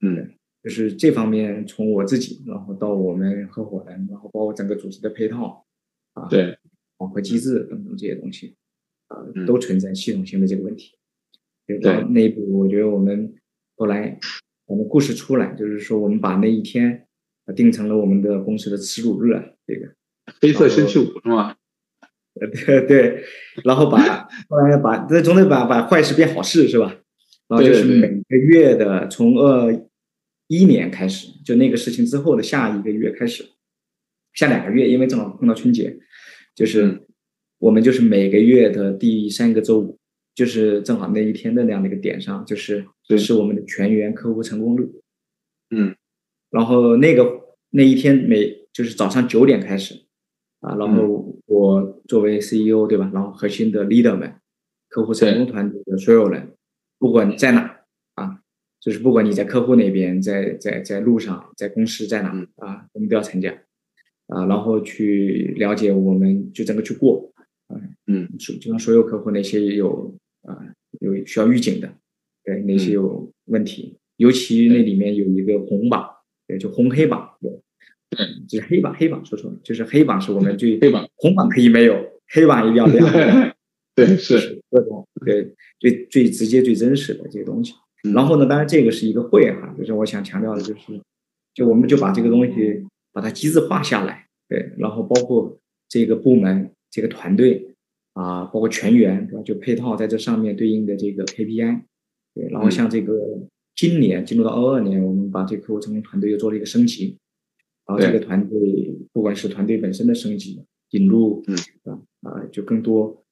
[0.00, 0.34] 嗯。
[0.62, 5.66] 就是这方面从我自己，然后到我们合伙人，然后包括整个组织的配套
[6.14, 6.56] 啊，对，
[6.96, 8.54] 考核机制等等这些东西，
[9.08, 9.44] 啊、嗯。
[9.44, 10.96] 都存在系统性的这个问题。
[11.66, 11.92] 对，对。
[11.92, 13.34] 到内部我觉得我们
[13.76, 14.18] 后来
[14.64, 17.03] 我们故事出来，就是说我们把那一天啊
[17.52, 19.94] 定成了我们的公司的耻辱日啊，这个。
[20.40, 21.56] 黑色星期五是吗？
[22.40, 23.24] 呃，对对，
[23.62, 26.96] 然后把后来把这总得把把坏事变好事是吧？
[27.46, 29.70] 然后就是每个月的从二
[30.48, 33.44] 一年开始，就那个事情之后的下一个月开始，
[34.32, 35.98] 下两个月，因为正好碰到春节，
[36.54, 37.06] 就是嗯
[37.58, 39.98] 我们就是每个月的第三个周五，
[40.34, 44.90] 就是正好那一天的那样的一个点上，就是对是我们的全员客户成功率。
[45.70, 45.94] 嗯
[46.54, 50.04] 然后那个那一天每就是早上九点开始
[50.60, 53.10] 啊，然后我作为 CEO 对吧？
[53.12, 54.34] 然后核心的 leader 们，
[54.88, 56.54] 客户成功团队的所有人，
[57.00, 57.80] 不管你在哪
[58.14, 58.38] 啊，
[58.80, 62.46] 就是不管你在客户那边，在在在路上，在公司在哪嗯。
[62.56, 63.50] 啊，我们都要参加
[64.28, 67.32] 啊，然后去了解我们就整个去过
[67.66, 67.74] 啊，
[68.06, 68.28] 嗯。
[68.38, 70.56] 就就让所有客户那些有啊
[71.00, 71.92] 有需要预警的，
[72.44, 72.94] 对那些嗯。
[72.94, 76.13] 有问题，尤其那里面有一个红榜。
[76.46, 77.50] 对，就红黑榜，对，
[78.10, 81.96] 对，就是黑榜，黑榜说错了，就是黑榜是我们最 黑榜，红榜可以没有，
[82.28, 83.54] 黑榜一定要亮，
[83.94, 87.72] 对是，各种对最最直接、最真实的这些东西。
[87.72, 91.00] 嗯然后呢，当然这个是一个会哈，就是我想强调的就是，
[91.54, 92.84] 就我们就把这个东西
[93.14, 97.74] 把它机制化下来，对，然后包括这个部门、这个团队
[98.12, 99.42] 啊，包括全员，对吧？
[99.42, 101.80] 就配套在这上面对应的这个 KPI，
[102.34, 103.14] 对，然后像这个
[103.76, 107.18] 今年进入到二二年，我们把这个客户成功团队又做了一个升级，
[107.86, 111.56] 然后这个团队不管是团队本身的升级，引入嗯。
[111.84, 113.24] 啊啊，就更多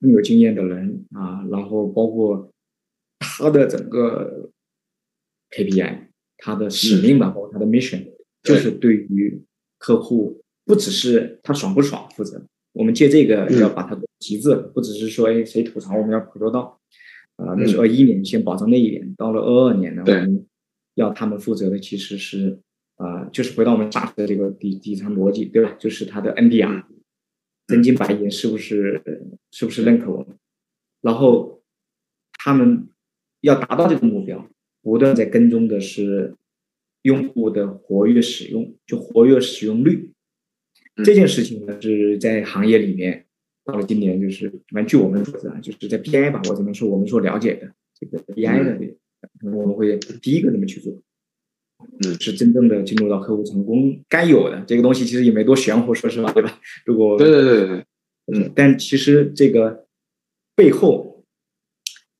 [0.00, 2.50] 更有经验的人啊，然后包括
[3.20, 4.50] 他的整个
[5.50, 6.08] KPI，
[6.38, 8.12] 他的使命吧，包括他的 mission，
[8.42, 9.40] 就是对于
[9.78, 12.42] 客户不只是他爽不爽负责，
[12.72, 13.60] 我们借这个嗯。
[13.60, 16.77] 要把它做极致，不只是说哎谁吐槽我们要捕捉到，
[17.38, 20.46] 啊，那是嗯二一年先保障那一点，到了二二年呢，我们
[20.94, 22.60] 要他们负责的其实是
[22.96, 25.76] 啊、就是回到我们大的这个底底层逻辑，对吧？
[25.78, 26.82] 就是他的 NDR，
[27.68, 29.00] 真金白银是不是
[29.52, 30.36] 是不是认可我们？
[31.00, 31.62] 然后
[32.32, 32.88] 他们
[33.40, 34.50] 要达到这个目标，
[34.82, 36.34] 不断在跟踪的是
[37.02, 40.12] 用户的活跃使用，就活跃使用率。
[40.96, 43.27] 嗯这件事情呢是在行业里面
[43.68, 50.92] 到了今年，就是反正据我们所知啊，就是在 BI 吧，我只能说我们所了解的这个 BI 的这个，我们会第一个这么去做。
[52.00, 56.58] 嗯是真正的进入到客户成功该有的这个东西，其实也没多玄乎，说实话，对吧？
[56.84, 57.84] 如果对对对对，
[58.34, 59.86] 嗯，但其实这个
[60.56, 61.24] 背后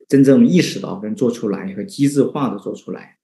[0.06, 3.16] 真正意识到跟做出来和机制化的做出来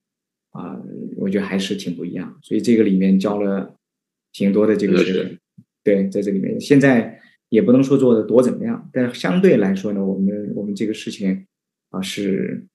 [0.51, 0.81] 啊、
[1.19, 2.39] 我觉得还是挺不一样。
[2.43, 3.77] 所以这个里面教了
[4.33, 5.05] 挺多的这个
[5.85, 7.21] 对，在这里面现在
[7.55, 11.47] 也不能说做的多怎么样，但是相对来说呢，我们我们这个事情
[11.91, 12.67] 啊是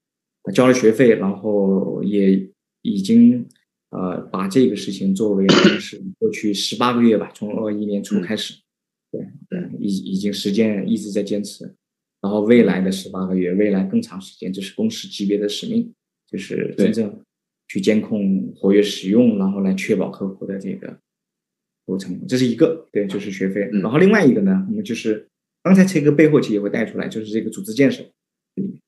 [0.53, 2.49] 交了学费，然后也
[2.82, 3.45] 已经
[3.89, 5.45] 呃把这个事情作为
[5.80, 8.21] 是过去十八个月吧，从二一年初嗯。
[8.21, 8.53] 开始，
[9.11, 11.65] 对对，已已经实践一直在坚持，
[12.21, 15.93] 然后未来的十八个月，未来更长时间，这是公司级别的使命，
[16.32, 17.19] 就是真正
[17.67, 20.97] 去监控活跃使用，然后来确保客户的这个
[21.90, 23.70] 流程，这是一个对，就是学费。
[23.74, 25.28] 嗯然后另外一个呢，我们就是
[25.64, 28.04] 刚才这个背后其实也会带出来，就是这个组织建设。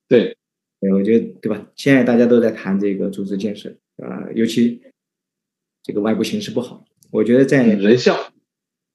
[0.08, 0.36] 对，
[0.80, 1.70] 对，我觉得对吧？
[1.76, 4.80] 现在大家都在谈这个组织建设，啊、尤其
[5.82, 8.32] 这个外部形势不好，我觉得在人效，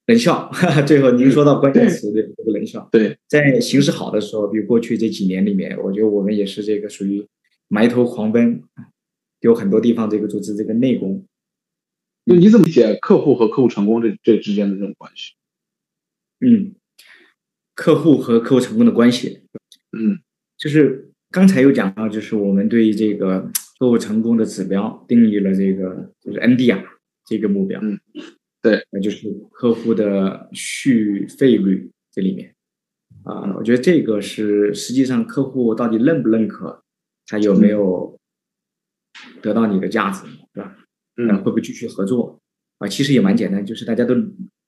[0.06, 7.26] 人效，哈哈， 最后您说到关键词，对这个人效，对，在形势好的时候，比如过去这几年里面，我觉得我们也是这个属于
[7.68, 8.62] 埋头狂奔，
[9.40, 11.24] 有很多地方这个组织这个内功，
[12.28, 15.32] 就你怎么理解客户和客户成功这这之间的这种关系？
[16.40, 16.74] 嗯，
[17.74, 19.42] 客户和客户成功的关系，
[19.96, 20.20] 嗯
[20.56, 26.84] 就是刚才有讲到，就是我们对这个客户成功的指标定义了这个就是 NDR
[27.24, 27.98] 这个目标，嗯，
[28.60, 32.54] 对，那就是客户的续费率这里面，
[33.24, 36.82] 啊、我觉得这个是实际上客户到底认不认可，
[37.26, 38.18] 他有没有
[39.40, 40.76] 得到你的价值，对吧？
[41.26, 42.40] 呃，会不会继续合作？
[42.78, 44.14] 啊，其实也蛮简单，就是大家都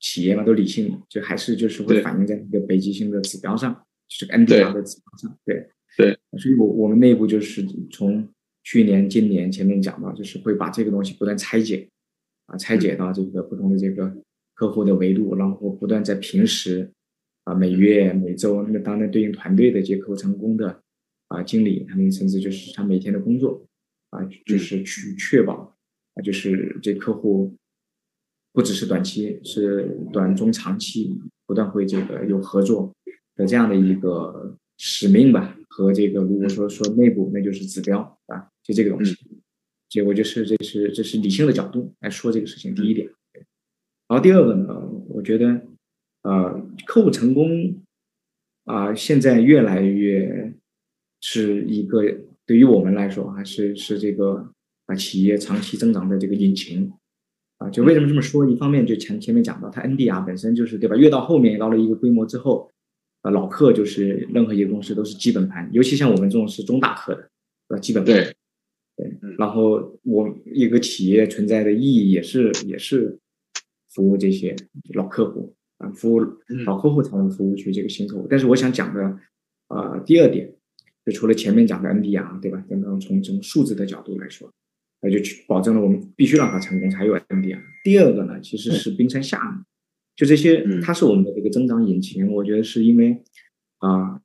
[0.01, 3.73] 企业嘛，都理性，就还是就是会反映在那个北极星的指标上，
[4.09, 5.39] 就是 NDR 的指标上。
[5.45, 5.71] 对。
[5.99, 8.27] 对，所以我我们内部就是从
[8.63, 11.89] 去年、今年前面讲到，就是会把这个东西不断拆解，
[12.47, 14.11] 啊，拆解到这个不同的这个
[14.55, 16.89] 客户的维度，然后不断在平时
[17.43, 20.81] 啊、每月、每周，那个当然对应团队的这客户成功的
[21.27, 23.67] 啊经理，他们甚至就是他每天的工作
[24.11, 25.77] 啊，就是去确保
[26.21, 27.57] 啊，就是这客户。
[28.53, 31.17] 不只是短期，是短中长期
[31.47, 32.93] 不断会这个有合作
[33.37, 39.15] 的这样的一个使命吧，和这个如果说说内部，那就是指标啊，就这个东西。
[39.89, 42.75] 结果就是这是这是理性的角度来说这个事情。
[42.75, 43.09] 第一点，
[44.09, 45.63] 然后第二个呢，我觉得
[46.23, 47.81] 呃，客户成功
[48.65, 50.53] 啊，现在越来越
[51.21, 52.03] 是一个
[52.45, 54.53] 对于我们来说还是是这个
[54.91, 56.93] 啊企业长期增长的这个引擎。
[57.59, 58.49] 啊，就为什么这么说？
[58.49, 60.97] 一方面就前前面讲到，它 NDR 本身就是对吧？
[60.97, 62.71] 越到后面到了一个规模之后，
[63.21, 67.31] 啊，老客就是任何一个公司都是基本盘，尤其像我们这种是中大客的，
[67.69, 68.15] 呃，基本盘。
[68.15, 68.35] 对，
[68.97, 69.19] 对。
[69.37, 73.19] 然后我一个企业存在的意义也是也是
[73.91, 74.57] 服务这些
[74.95, 76.21] 老客户啊，服务
[76.65, 78.27] 老客户才能服务去这个新客户。
[78.31, 79.19] 但是我想讲的，
[79.69, 80.51] 呃，第二点，
[81.05, 82.65] 就除了前面讲的 NDR 对吧？
[82.71, 84.51] 刚刚从从数字的角度来说。
[85.03, 87.63] 那就去保证了，我们必须让它成功才有 MDR。
[87.83, 89.65] 第二个呢，其实是冰山下面，
[90.15, 92.31] 就这些，它是我们的这个增长引擎。
[92.31, 93.23] 我觉得是因为
[93.79, 94.21] 啊，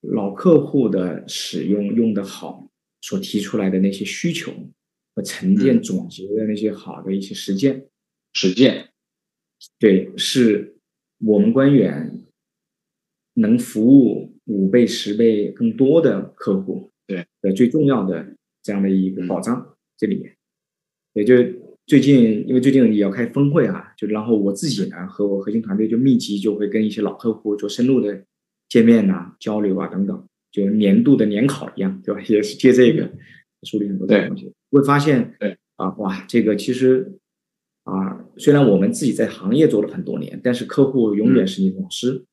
[0.00, 2.70] 老客户的使用用的好，
[3.00, 4.52] 所提出来的那些需求
[5.14, 7.88] 和沉淀总结的那些好的一些实践，
[8.32, 8.90] 实践，
[9.80, 10.76] 对，是
[11.18, 12.22] 我们官员
[13.34, 18.35] 能服务五倍、十倍更多的客户，对的最重要的。
[18.66, 20.36] 这样的一个保障，这里面，
[21.12, 21.36] 也就
[21.86, 28.24] 最近，因为最近也要开峰会啊，就然后我自己呢和我核心团队就密集就会跟一些老客户做深入的
[28.68, 32.20] 见面呐、交流啊等等，就年度的年考一样，对吧？
[32.22, 33.08] 也是借这个
[33.62, 35.56] 梳理很多东西，会发现，对。
[35.76, 37.18] 啊，哇，这个其实
[37.84, 42.24] 啊，虽然我们自己在行业做了很多年，但是客户永远是你的老师，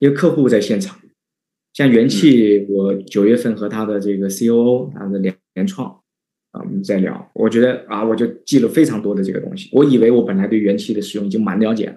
[0.00, 0.98] 因为客户在现场。
[1.74, 4.92] 像元气，我九月份和他的这个 C.O.O.
[4.94, 5.90] 他的联联创
[6.52, 7.30] 啊，我们在聊。
[7.34, 9.68] 我觉得啊，我就记了非常多的这个东西。
[9.72, 11.96] 我以为我本来对元气的使用已经蛮了解了，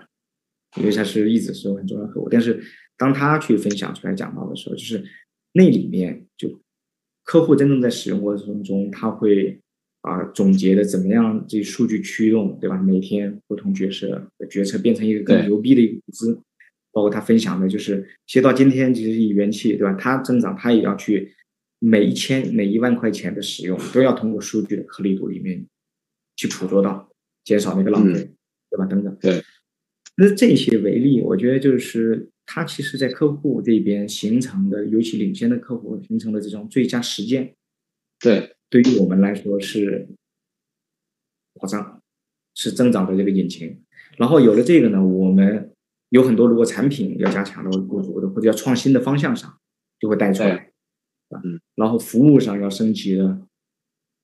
[0.77, 2.27] 因为他是一直是很重要的客户。
[2.27, 2.59] 但是
[2.97, 5.03] 当他去分享出来讲到的时候，就是
[5.53, 6.59] 那里面就
[7.23, 9.59] 客户真正在使用过程中，他会
[10.01, 12.81] 啊总结的怎么样这数据驱动，对吧？
[12.81, 16.39] 每天不同角色的决策变成一个更牛逼的一个组织。
[16.91, 19.93] 包括他分享的，就是其实到今天，其实以元气对吧？
[19.93, 21.35] 它增长，它也要去
[21.77, 25.63] 每一千、每一万块钱的使用，都要通过数据的颗粒度里面
[26.35, 27.07] 去捕捉到，
[27.43, 28.31] 减少那个浪费，
[28.71, 28.85] 对吧？
[28.85, 29.15] 等等。
[29.21, 29.43] 对。
[30.15, 37.53] 那这些为例，我觉得就是它其实在客户这边形成的，尤其领先的客户形成的这种最佳实践，
[38.19, 40.07] 对，对于我们来说是
[41.53, 42.01] 保障，
[42.55, 43.79] 是增长的这个引擎。
[44.17, 45.71] 然后有了这个呢，我们。
[46.09, 49.57] 有很多，如果产品要加强的、不足的，或者要创新的方向上，
[49.99, 50.71] 就会带出来，
[51.43, 53.41] 嗯，然后服务上要升级的，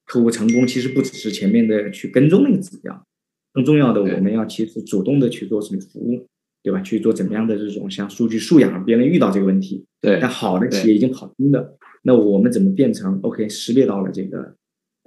[0.06, 3.06] 客户成功其实不只是前面的去跟踪那个指标，
[3.52, 6.26] 更重要的我们要其实主动的去做什么服务，
[6.62, 6.80] 对吧？
[6.82, 14.56] 去做怎么样的这种像数据素养，别人遇到这个问题，对，但好的企业已经跑通的，那我们怎么变成 OK 识别到了这个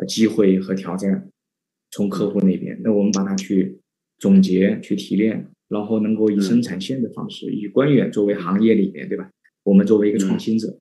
[0.07, 1.31] 机会和挑战，
[1.91, 3.81] 从客户那边，那我们把它去
[4.19, 5.51] 总结、去提炼。
[5.69, 9.31] 然后能够以生产线的方式，以官员作为行业里面，对吧？
[9.65, 10.79] 我们作为一个创新者，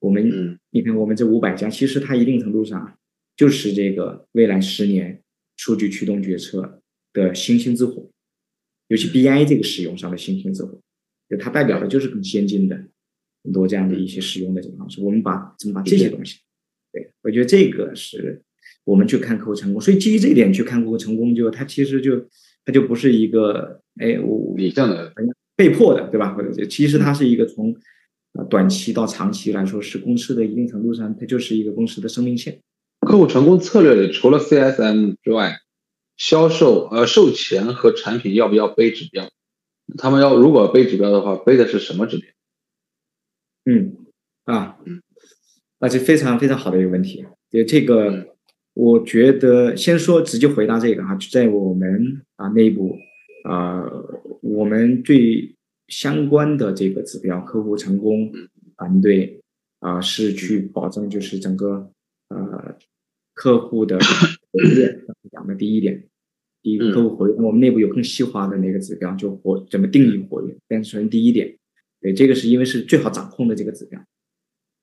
[0.00, 2.96] 我们你看我们这五百家，其实它一定程度上
[3.36, 5.22] 就是这个未来十年
[5.58, 6.80] 数据驱动决策
[7.12, 8.10] 的星星之火，
[8.88, 10.80] 尤其 BI 这个使用上的星星之火，
[11.28, 12.74] 就它代表的就是更先进的
[13.42, 15.02] 很多这样的一些使用的这个方式。
[15.02, 16.38] 我们把怎么把这些东西，
[16.92, 18.42] 对我觉得这个是
[18.84, 22.26] 我们去看客户成功，所以基于这一点去看客户成功，就它其实就。
[22.64, 25.12] 它就不是一个哎，我理性的
[25.54, 26.32] 被迫的，对吧？
[26.34, 27.76] 或者其实它是一个从
[28.50, 32.60] 短期到长期来说，是公司的一定程度上，它就是一个公司的生命线。
[33.06, 35.60] 客户成功策略里，除了 CSM 之外，
[36.16, 39.28] 销售呃售前和产品要不要背指标？
[39.98, 42.28] 他们要如果背指标的话，背的是什么指标？
[43.66, 43.96] 嗯
[44.44, 45.02] 啊嗯，
[45.78, 48.33] 那这非常非常好的一个问题，就这个。
[48.74, 52.96] 我觉得先说直接回答这个哈，在我们啊内部
[53.44, 53.84] 啊，
[54.42, 55.54] 我们最
[55.88, 58.32] 相关的这个指标，客户成功
[58.76, 59.40] 团队
[59.78, 61.90] 啊是去保证就是整个
[62.28, 62.76] 呃
[63.32, 66.08] 客户的活跃，讲的第一点，
[66.62, 71.56] 第一个客户活跃，我们内部有更细化的那个指标，就活怎么定义活跃，但是第一点，
[72.00, 74.00] 对，这个是因为是最好掌控的这个指标。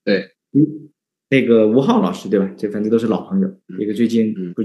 [0.06, 0.90] 对，嗯，
[1.32, 2.54] 那个吴浩老师对吧？
[2.58, 4.62] 这反正都是老朋友，一个最近不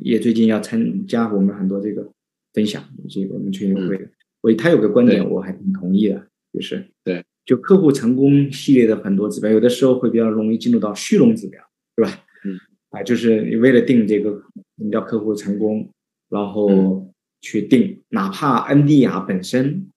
[0.00, 2.10] 也最近要参加我们很多这个
[2.54, 4.08] 分享，这个我们群友会的，
[4.40, 11.62] 我他有个观点我还挺同意的，就是对，就客户成功系列的很多指标，有的时候会比较容易进入到虚荣指标，
[11.94, 12.24] 对吧？
[12.46, 14.30] 嗯，啊，就是你为了定这个
[14.78, 15.90] 什么叫客户成功，
[16.30, 17.06] 然后
[17.42, 19.90] 去定，哪怕 NDR 本身，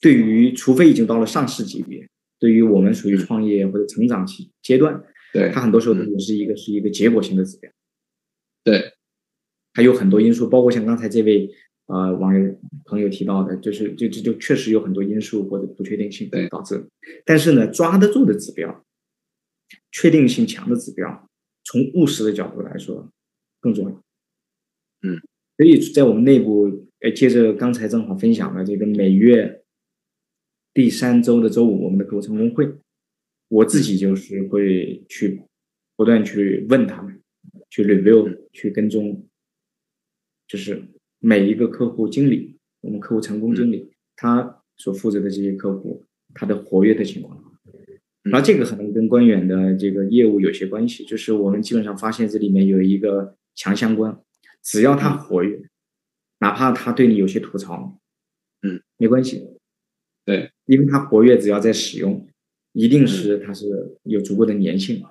[0.00, 2.08] 对于除非已经到了上市级别。
[2.42, 5.00] 对于我们属于创业或者成长期阶段，
[5.32, 7.70] 对它很多时候也是一个是一个结果性的指标，
[8.64, 8.94] 对，
[9.74, 11.48] 还有很多因素，包括像刚才这位
[11.86, 16.84] 呃网友朋友提到的，就是就就就确实有很多因素或者不确定性导致，
[17.24, 18.84] 但是呢，抓得住的指标，
[19.92, 21.30] 确定性强的指标，
[21.62, 23.08] 从务实的角度来说
[23.60, 23.92] 更重要。
[25.02, 25.14] 嗯，
[25.56, 29.61] 所以在我们内部，呃，接着刚才正好分享的这个每月。
[30.74, 32.72] 第三周的周五，我们的客户成功会，
[33.48, 35.42] 我自己就是会去
[35.96, 37.20] 不断去问他们，
[37.68, 39.26] 去 review，去跟踪，
[40.46, 40.82] 就是
[41.18, 47.38] 每一个客户经理，我们客户成功经理他所负责的这些客户，他的活跃的情况。
[48.22, 54.16] 然后这个可能跟官员的这个业务有些关系，就是我们基本上发现这里面有一个强相关，
[54.62, 55.60] 只要他活跃，
[56.38, 57.98] 哪怕他对你有些吐槽，
[58.62, 59.46] 嗯，没关系。
[60.24, 62.26] 对，因为它活跃，只要在使用，
[62.72, 63.66] 一定是它是
[64.04, 65.10] 有足够的粘性啊。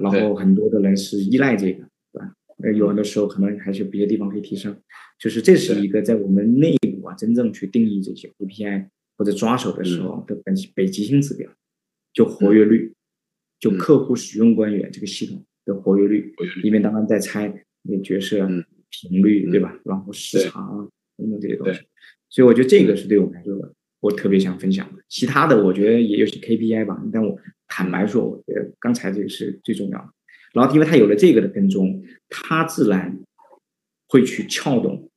[0.00, 2.34] 然后很多的人是依赖这个，对吧？
[2.64, 4.76] 呃，有的时候可能还是别的地方可以提升。
[5.16, 11.48] 就是这是一个在我们内部啊，真正去定义这些 KPI 或者抓手的时候的本北极星指标，
[12.12, 12.92] 就活跃率，
[13.60, 16.34] 就客户使用官员这个系统的活跃率。
[16.64, 18.44] 因为当然在猜那角色
[18.90, 19.72] 频率，对吧？
[19.84, 21.80] 然后时长等等这些东西。
[22.28, 23.72] 所以我觉得这个是对我们来说。
[24.00, 27.38] 我特别想分享的，其他的我觉得也有些 KPI 吧，但我
[27.68, 30.08] 坦白说，我觉得刚才这个是最重要的。
[30.52, 33.20] 然后，因为他有了这个的跟踪，他自然
[34.08, 35.08] 会去撬动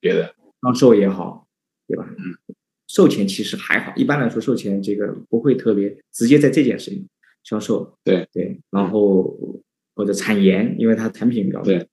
[0.00, 1.46] 别的销售也好，
[1.86, 2.08] 对吧？
[2.16, 2.54] 嗯，
[2.86, 7.06] 售前其实还好，一般来说售前这个不会特别直接在这件事情
[7.42, 9.62] 销售，对对，然后
[9.94, 11.86] 或者产研，因为它产品比较对，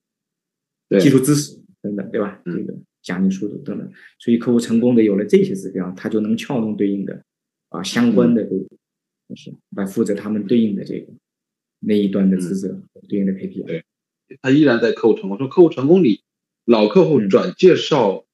[0.99, 2.39] 技术知识等等，对吧？
[2.45, 2.73] 这个。
[3.07, 3.89] 奖励速度等等，
[4.19, 7.23] 所以客户成功的有了这些指标，他就能撬动对应的
[7.69, 8.59] 啊相关的对，
[9.29, 11.13] 就是来负责他们对应的这个
[11.79, 13.63] 那一端的职责对应的 KPI。
[13.63, 13.85] 对，
[14.41, 15.37] 他依然在客户成功。
[15.37, 16.21] 说客户成功里，
[16.65, 18.25] 老客户转介绍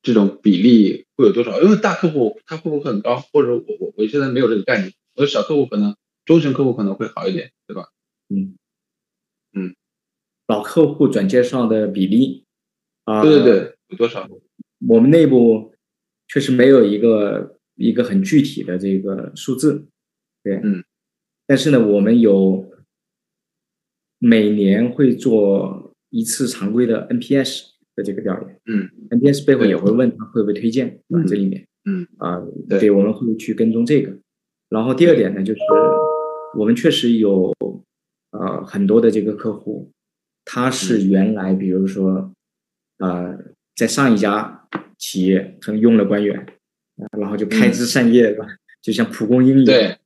[0.00, 1.60] 这种比例会有多少？
[1.60, 3.20] 因为大客户他会不会很高？
[3.30, 4.90] 或者我我我现在没有这个概念。
[5.16, 5.94] 我的小客户可能
[6.24, 7.90] 中型客户可能会好一点，对吧？
[8.30, 8.56] 嗯
[9.52, 9.76] 嗯，
[10.46, 12.46] 老客户转介绍的比例
[13.04, 13.73] 啊，对对对。
[13.88, 14.28] 有多少？
[14.88, 15.72] 我们内部
[16.28, 19.86] 确实没有一个一个很具体的这个数字，
[20.42, 20.84] 对，嗯。
[21.46, 22.70] 但是呢，我们有
[24.18, 28.90] 每年会做一次常规的 NPS 的这个调研，嗯。
[29.10, 34.16] NPS 背后也会问他会不会推荐，啊，这里面，嗯啊，对，我们会去跟踪这个。
[34.68, 35.60] 然后第二点呢，就是
[36.58, 37.54] 我们确实有
[38.30, 39.90] 呃很多的这个客户，
[40.44, 42.32] 他是原来比如说
[42.98, 43.53] 呃。
[43.74, 44.68] 在上一家
[44.98, 46.46] 企业可能用了官员，
[47.18, 48.46] 然后就开枝散叶，是吧？
[48.80, 49.98] 就像蒲公英一样，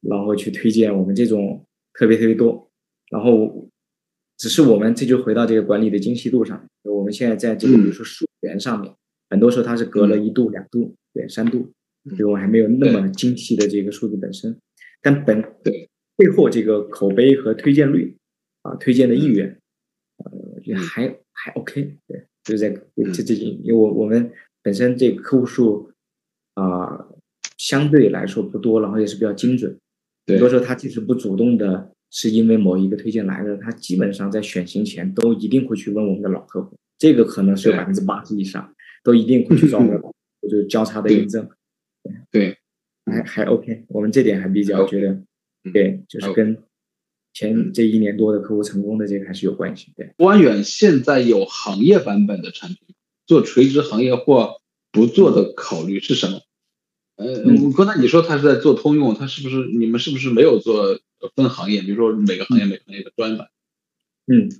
[0.00, 2.70] 然后去推荐我们这种特别特别多。
[3.10, 3.68] 然后，
[4.38, 6.66] 只是我们这就回到这个管理的精细度上。
[6.84, 8.94] 我们现在在这个比如说溯源上面，
[9.28, 11.70] 很多时候它是隔了一度、两度、对三度，
[12.08, 14.58] 所以我还没有那么精细的这个数字本身。
[15.02, 18.16] 但本背后这个口碑和推荐率
[18.62, 19.58] 啊，推荐的意愿，
[20.24, 22.26] 呃，也还还 OK，对。
[22.44, 24.30] 就是在这这几，因为我我们
[24.62, 25.90] 本身这个客户数
[26.54, 27.06] 啊
[27.56, 29.76] 相对来说不多，然后也是比较精准。
[30.26, 38.74] 很多时候他即使不主动的，是因为某一个推荐来的，他基本上在选型前都一定会去问我们的老客户，这个可能是有百分之八十以上
[39.04, 40.00] 都一定会去找我们，
[40.42, 41.48] 就是交叉的印证。
[42.30, 42.56] 对，
[43.06, 45.22] 还还 OK，我们这点还比较觉得，
[45.72, 46.56] 对，就是跟。
[47.32, 49.92] 前这一年多的客户成功的这个还是有关系。
[49.96, 52.78] 对，官远现在有行业版本的产品，
[53.26, 54.56] 做垂直行业或
[54.90, 56.40] 不做的考虑是什么？
[57.16, 57.44] 呃，
[57.76, 60.98] 刚才你说他是在做通用，他是不是你们是不是没有做
[61.36, 61.80] 分行业？
[61.80, 63.48] 比如说每个行业每个行业的专版？
[64.26, 64.50] 嗯，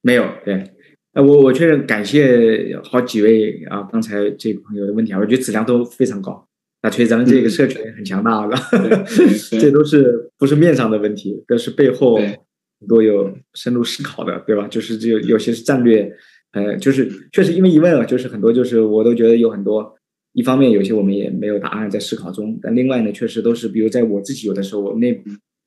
[0.00, 0.24] 没有。
[0.44, 0.72] 对，
[1.12, 6.47] 呃，我我确实感谢好几位啊，刚才这个朋友的问题啊，我觉得质量都非常高。
[6.82, 9.04] 那其实咱们这个社群很强大，是吧？
[9.58, 14.68] 这都是不是面上的问题，都是背后很多有深入思考的，对吧？
[14.68, 16.12] 就是这有些是战略，
[16.52, 19.96] 呃，就是确实因为疑问啊，就是很多就是我都觉得有很多，
[20.34, 25.20] 一方面有些我们也没有答案在思考中，但另外呢，确实都是比如在我自己有的时候，我内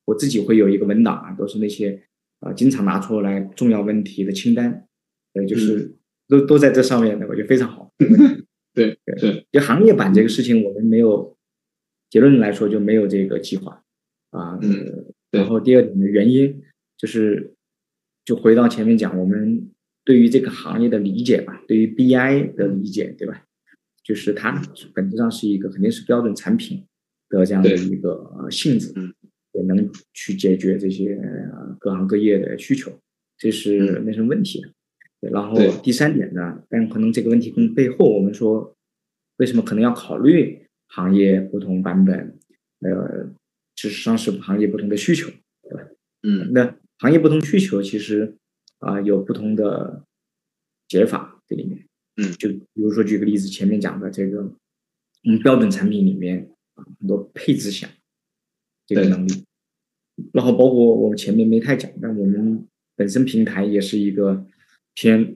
[0.06, 2.02] 我自己会有一个文档啊，都是那些
[2.40, 4.84] 啊经常拿出来重要问题的清单，
[5.34, 5.94] 对，就是
[6.26, 7.92] 都都在这上面的，我觉得非常好。
[8.74, 11.36] 对对，就行业版这个事情，我们没有
[12.10, 13.82] 结论来说就没有这个计划
[14.30, 14.58] 啊。
[14.62, 15.12] 嗯。
[15.30, 16.62] 然后第二点的原因
[16.98, 17.54] 就是，
[18.24, 19.70] 就回到前面讲，我们
[20.04, 23.44] 对于这个行业的理解吧，对于 BI 的理解，对吧？
[24.04, 24.60] 就是它
[24.94, 26.84] 本质上是一个肯定是标准产品
[27.28, 28.92] 的这样的一个性质，
[29.52, 31.16] 也能去解决这些
[31.78, 32.92] 各行各业的需求，
[33.38, 34.60] 这是没什么问题
[35.22, 35.30] 的。
[35.30, 38.76] 然后第三点呢，但可能这个问题跟背后我们说，
[39.38, 42.38] 为什么可能要考虑行业不同版本，
[42.80, 43.32] 呃，
[43.76, 45.30] 事实上是行业不同的需求，
[45.62, 45.88] 对吧？
[46.24, 48.36] 嗯，那行业不同需求其实
[48.80, 50.04] 啊有不同的
[50.88, 57.88] 解法这里面，嗯，就比如说举个例子，前面讲的这个，我们标准产品里面啊很多配置项
[58.86, 59.44] 这个能力，
[60.32, 62.66] 然后包括我们前面没太讲，但我们
[62.96, 64.44] 本身平台也是一个。
[64.94, 65.34] 偏，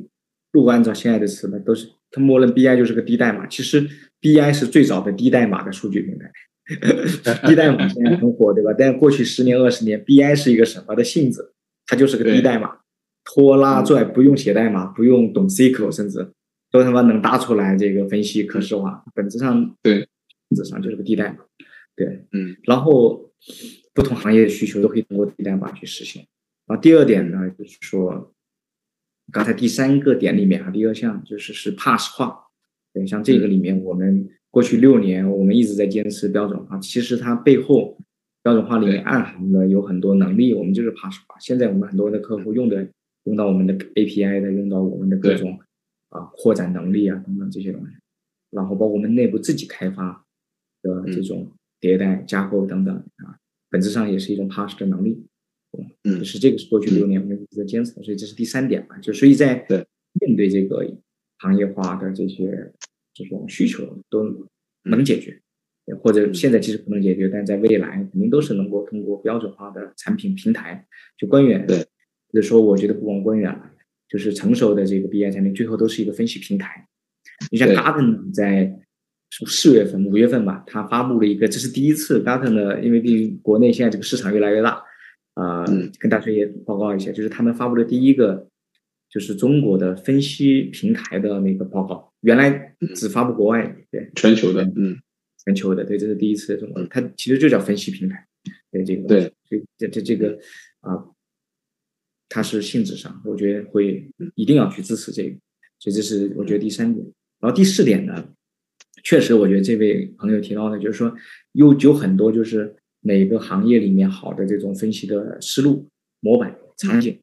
[0.53, 3.47] 如果按照现在的词呢，都是它默认 BI 就是个低代码。
[3.47, 3.89] 其实
[4.21, 6.31] BI 是最早的低代码的数据平台，
[7.49, 8.73] 低代码现在很火，对吧？
[8.77, 11.53] 但过去十年二十年，BI 是一个什么的性质？
[11.87, 12.79] 它就是个低代码，
[13.25, 16.33] 拖拉拽，不用写代码，不用懂 SQL，甚至
[16.71, 19.05] 都他妈能搭出来这个分析可视化。
[19.15, 20.09] 本质上，对，
[20.49, 21.39] 本质上就是个低代码。
[21.95, 22.57] 对，嗯。
[22.65, 23.33] 然后
[23.95, 26.27] 不同行业的需求都可以通过低代码去实现。
[26.67, 28.33] 然后第二点呢，就是说。
[29.33, 32.45] 刚才第三个点里面啊，第二项就是是 pass 化。
[32.93, 37.99] 对，像这个里面，我们过去六年我们一直在坚持标准化，其实它背后
[38.43, 41.37] 标准化里面暗含的有很多能力，我们就是 pass 化。
[41.39, 42.89] 现在我们很多的客户用的
[43.25, 45.59] 用到我们的 API 的，用到我们的各种
[46.09, 47.93] 啊扩展能力啊等等这些东西，
[48.51, 50.25] 然后包括我们内部自己开发
[50.83, 51.51] 的这种
[51.81, 53.37] 迭代架构等等啊，
[53.69, 55.26] 本质上也是一种 pass 的能力。
[56.05, 59.67] 嗯，就是这个是过去六年我们一直在坚持的，所以这是第三点嘛，就所以在
[60.21, 60.87] 面对这个
[61.39, 62.73] 行业化的这些
[63.13, 64.49] 这种需求都
[64.85, 65.41] 能解决，
[66.01, 70.87] 或者现在其实不能解决，但在未来肯定都是能够通过标准化的产品平台，
[71.19, 73.71] 就官员，对，或者说我觉得不光官员了，
[74.09, 76.89] 就是成熟的这个 BI 产品，最后都是一个分析平台。
[77.51, 78.81] 你像 Gartner 在
[79.47, 84.83] 四月份、五月份吧，他发布了一个，这是第一次 Gartner，因为毕竟国内现在这个市场越来越大。
[85.37, 85.67] 啊，
[85.99, 88.49] 跟大学也报告一下，就是他们发布的第一个，
[89.11, 92.11] 就是中国的分析平台的那个报告。
[92.21, 94.97] 原来只发布国外，对，全球的，嗯，
[95.45, 96.57] 全球的，对，这是第一次。
[96.57, 98.27] 中国，它其实就叫分析平台，
[98.73, 99.31] 对这个，对，
[99.77, 100.39] 这这这个
[100.81, 101.05] 啊，
[102.31, 105.37] 它是性质上，我觉得会一定要去支持这个。
[105.81, 107.07] 所以这是我觉得第三点。
[107.41, 108.27] 然后第四点呢，
[109.05, 111.15] 确实我觉得这位朋友提到的，就是说
[111.53, 112.75] 有有很多就是。
[113.07, 115.87] 每个行业里面好的这种分析的思路、
[116.19, 117.17] 模板、场景，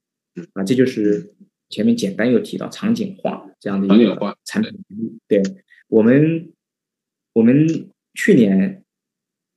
[0.54, 1.34] 啊，这就是
[1.68, 4.72] 前面简单又提到场景化这样的一个产品。
[5.28, 5.44] 对。
[5.90, 6.50] 我们，
[7.34, 7.68] 我们
[8.14, 8.82] 去年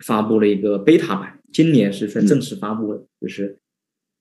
[0.05, 3.57] 发布了一个 beta 版，今年是算正式发布的，就是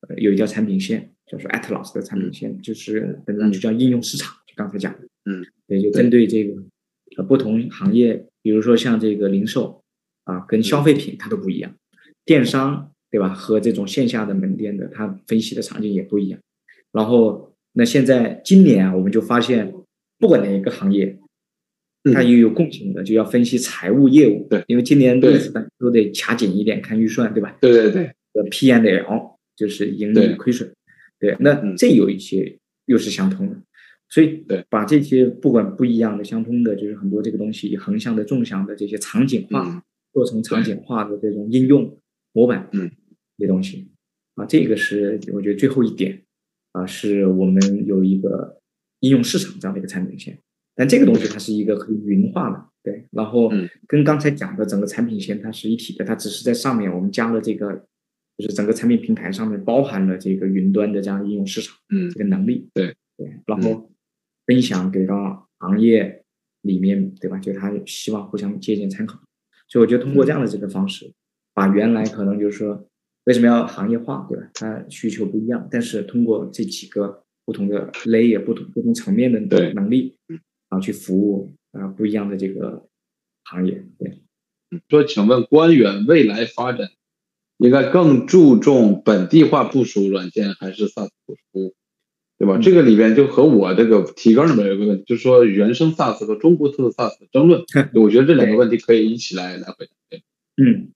[0.07, 6.63] 呃有一条产品线，叫做 Atlas 的产品线，就是本质就叫应用市场，就刚才讲的，嗯，对，就针对这个
[7.17, 9.83] 呃不同行业，比如说像这个零售
[10.23, 11.75] 啊，跟消费品它都不一样。
[12.25, 13.29] 电商对吧？
[13.29, 16.39] 和这种线下的门店的，它分析的场景也不一样。
[16.91, 19.73] 然后，那现在今年啊，我们就发现，
[20.19, 21.17] 不管哪一个行业，
[22.13, 24.47] 它也有共性的，就要分析财务业务。
[24.49, 27.57] 对，因为今年日子都得卡紧一点，看预算，对吧？
[27.61, 28.11] 对对对。
[28.33, 30.69] 呃，P and L 就是盈利亏损。
[31.17, 33.55] 对，那这有一些又是相通的，
[34.09, 41.97] 所以把这些不管不一样的、相通的，就是很多这个东西横向的、纵向的这些场景化，做成场景化的这种应用。
[42.35, 42.91] 模板，嗯，
[43.37, 43.89] 这些东西，
[44.35, 46.21] 啊，这个是我觉得最后一点，
[46.73, 48.61] 啊，是我们有一个
[48.99, 50.37] 应用市场这样的一个产品线，
[50.75, 53.49] 但这个东西它是一个可以云化的，对，然后
[53.87, 57.87] 跟刚才讲的整个产品线它是一体的，它只是在上面我们加了这个，
[58.37, 62.93] 就是整个产品平台上面包含了这个云端的这样应用市场，嗯，这个能力，对。
[63.17, 63.89] 对，然后
[64.45, 66.25] 分享给到行业
[66.63, 67.39] 里面，对吧？
[67.39, 69.17] 就他希望互相借鉴参考，
[69.69, 71.13] 所以我觉得通过这样的这个方式。
[71.55, 72.85] 把原来可能就是说，
[73.23, 74.47] 为什么要行业化，对吧？
[74.53, 80.17] 它需求不一样，但是通过这几个不同的 layer、不同不同层面的能力，
[80.69, 82.87] 啊，去服务啊不一样的这个
[83.45, 83.83] 行业。
[83.97, 84.21] 对，
[84.89, 86.89] 说，请问官员未来发展
[87.57, 91.73] 应该更注重本地化部署软件还是 SaaS 部署，
[92.37, 92.57] 对吧？
[92.57, 97.63] 嗯这个里边就和我这个提纲里面有个问题，就是说原生 SaaS 和中国特色 SaaS 的争论，
[97.95, 99.91] 我觉得这两个问题可以一起来来回答。
[100.09, 100.23] 对
[100.57, 100.91] 嗯，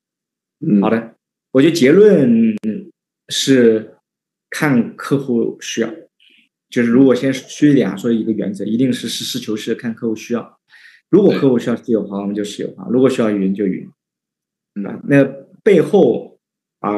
[0.65, 1.15] 嗯，好的，
[1.51, 2.55] 我觉得结论
[3.29, 3.95] 是
[4.49, 5.89] 看客户需要，
[6.69, 10.59] 就是如果先虚一点啊，说一个原则，一定是实事求是，看客户需要。
[11.09, 13.89] 如果客户需要私有化，我们就私有化；如果需要云就云。
[14.75, 15.23] 嗯啊，那
[15.63, 16.37] 背后
[16.79, 16.91] 啊、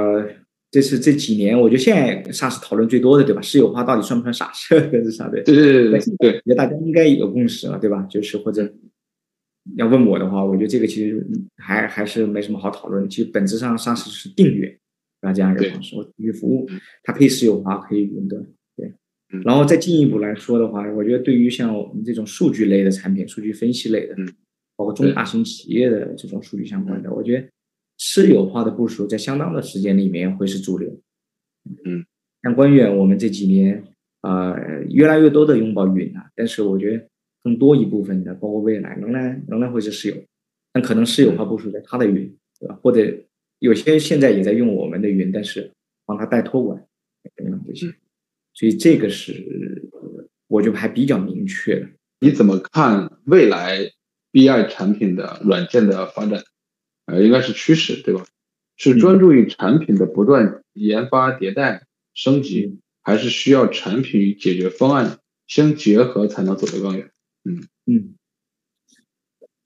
[0.70, 3.42] 这是这几年，我觉得现在 SaaS 讨论最多的，对吧？
[3.42, 4.68] 私有化到底算不算 SaaS？
[4.92, 5.42] 这是啥对？
[5.44, 8.02] 对对对对对，我觉得大家应该有共识了，对吧？
[8.10, 8.74] 就是或者
[9.78, 11.26] 要问我的话，我觉得这个其实
[11.58, 13.08] 还还是没什么好讨论的。
[13.10, 14.78] 其实本质上 SaaS 是订阅
[15.22, 18.44] 啊这样一个方式，我订阅服务嗯，它可以私有化，可以云端，
[18.76, 18.92] 对
[19.34, 19.42] 嗯。
[19.44, 24.28] 然后再进一步来说的话，我觉得对于像我们这种数据类的产品、数据分析类的嗯，
[24.76, 27.48] 包括中大型企业的这种数据相关的，我觉得
[27.98, 30.90] 私有化的部署在相当的时间里面会是主流。
[31.86, 32.04] 嗯，
[32.42, 33.84] 像官远，我们这几年
[34.22, 37.08] 呃越来越多的拥抱云啊，但是我觉得
[37.44, 40.16] 更多一部分的，包括未来仍然仍然会是私有，
[40.72, 42.80] 但可能私有化部署在它的云，对吧？
[42.82, 43.16] 或者
[43.60, 45.72] 有些现在也在用我们的云，但是
[46.06, 46.86] 帮他代托管
[47.36, 47.94] 等等这些，
[48.54, 49.34] 所以这个是
[49.94, 51.88] 呃我觉得还比较明确的。
[52.20, 53.80] 你怎么看未来
[54.32, 56.44] BI 产品的软件的发展？
[57.06, 58.26] 呃，应该是趋势，对吧？
[58.78, 67.11] 是专注于产品的不断研发、迭代、升级，还是需要产品与解决方案相结合才能走得更远？
[67.44, 68.16] 嗯嗯，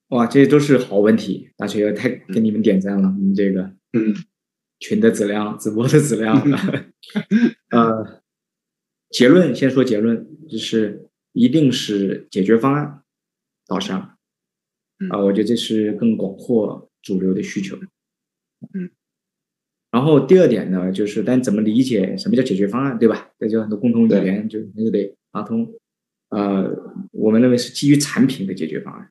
[0.09, 3.63] 哇，这些都是好问题，大学太给你们点赞了，你们这个
[3.93, 4.13] 嗯
[4.80, 6.36] 群的质量、直播的质量。
[7.71, 8.23] 呃，
[9.09, 13.03] 结论先说结论，就是一定是解决方案
[13.67, 14.17] 导向。
[14.99, 17.76] 嗯啊、我觉得这是更广阔主流的需求。
[18.73, 18.89] 嗯。
[19.91, 23.32] 然后第二点呢，就是但怎么理解什么叫解决方案，对吧？
[23.39, 25.73] 这就很多共同语言，就那就得打通。
[26.36, 26.69] 呃，
[27.11, 29.09] 我们认为是基于产品的解决方案。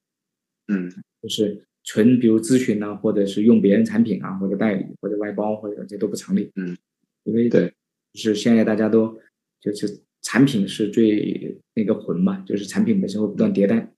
[0.68, 0.91] 嗯
[1.22, 6.51] 就是纯比如咨询啊，或者是用别人产品啊，或者代理或者外包或者这都不成立。
[6.57, 6.77] 嗯，
[7.25, 7.72] 因为对，
[8.12, 9.18] 就是现在大家都
[9.61, 13.93] 就是产品是最那个魂嘛，就是产品本身会不断迭代，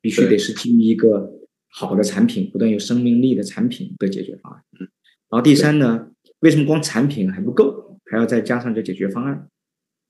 [0.00, 1.30] 必须得是基于一个
[1.70, 4.62] 好的产品，不断有生命力的产品的解决方案。
[4.78, 4.88] 嗯，
[5.30, 6.10] 然后第三呢，
[6.40, 9.48] 为什么光产品还不够，还要再加上这解决方案？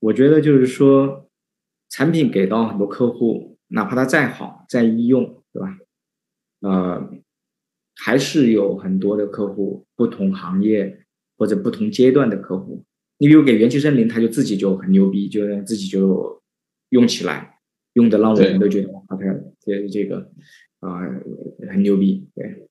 [0.01, 1.28] 我觉得就是说，
[1.89, 5.79] 产品给到很多客户，哪怕它再好再易用，对吧？
[6.61, 7.11] 呃，
[7.97, 12.85] 还是有很多的客户，不同行业或者不同阶段的客户。
[13.19, 16.43] 你比如给元气森林，他就自己就很牛逼，就让自己就
[16.91, 17.59] 用起来，
[17.95, 19.17] 用的让我们都觉得哇，他
[19.61, 20.31] 这这个
[20.81, 21.01] 啊、
[21.69, 22.69] 很牛逼，对。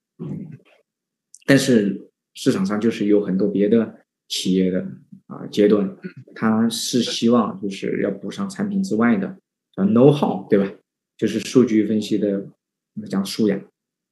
[1.45, 4.85] 但是市场上就是有很多别的企业的
[5.27, 5.97] 啊、阶段，
[6.33, 9.37] 他是希望就是要补上产品之外的
[9.75, 10.73] 叫 know how，对吧？
[11.17, 12.47] 就是数据分析的
[13.09, 13.61] 讲素养、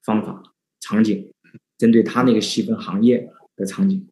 [0.03, 0.43] 方法、
[0.80, 1.32] 场景，
[1.78, 4.07] 针对他那个细分行业的场景。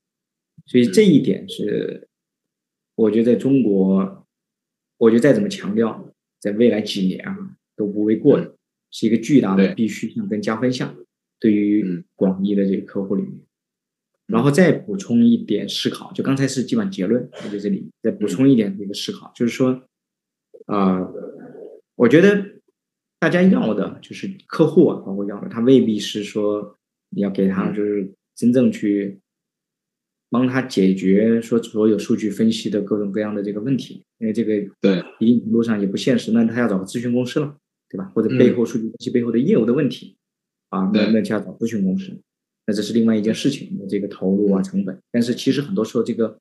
[0.65, 2.07] 所以这一点是，
[2.95, 4.25] 我觉得在中国，
[4.97, 8.55] 我觉得再怎么强调，在未来几年啊都不为过的，
[8.91, 10.95] 是一个巨大的必须项跟加分项，
[11.39, 13.33] 对于嗯广义的这个客户里面。
[14.27, 19.83] 然后再补充一点思考，就刚才是基本结论，我在这里再补充一点这个思考，就是说，
[20.65, 21.07] 啊、
[21.95, 22.43] 我觉得
[23.19, 26.77] 大家要的就是客户啊，包括要的，他未必是说
[27.09, 29.19] 你要给他就是真正去
[30.29, 37.55] 帮他解决说所有数据分析的各种各样的这个问题，因为这个对一定程度上也不现实，那他要找个咨询公司了，
[37.89, 38.05] 对吧？
[38.15, 40.15] 或者背后数据分析背后的业务的问题，
[40.69, 42.19] 啊，那那就要找咨询公司，
[42.65, 44.97] 那这是另外一件事情的这个投入啊成本。
[45.11, 46.37] 但是其实很多时候这个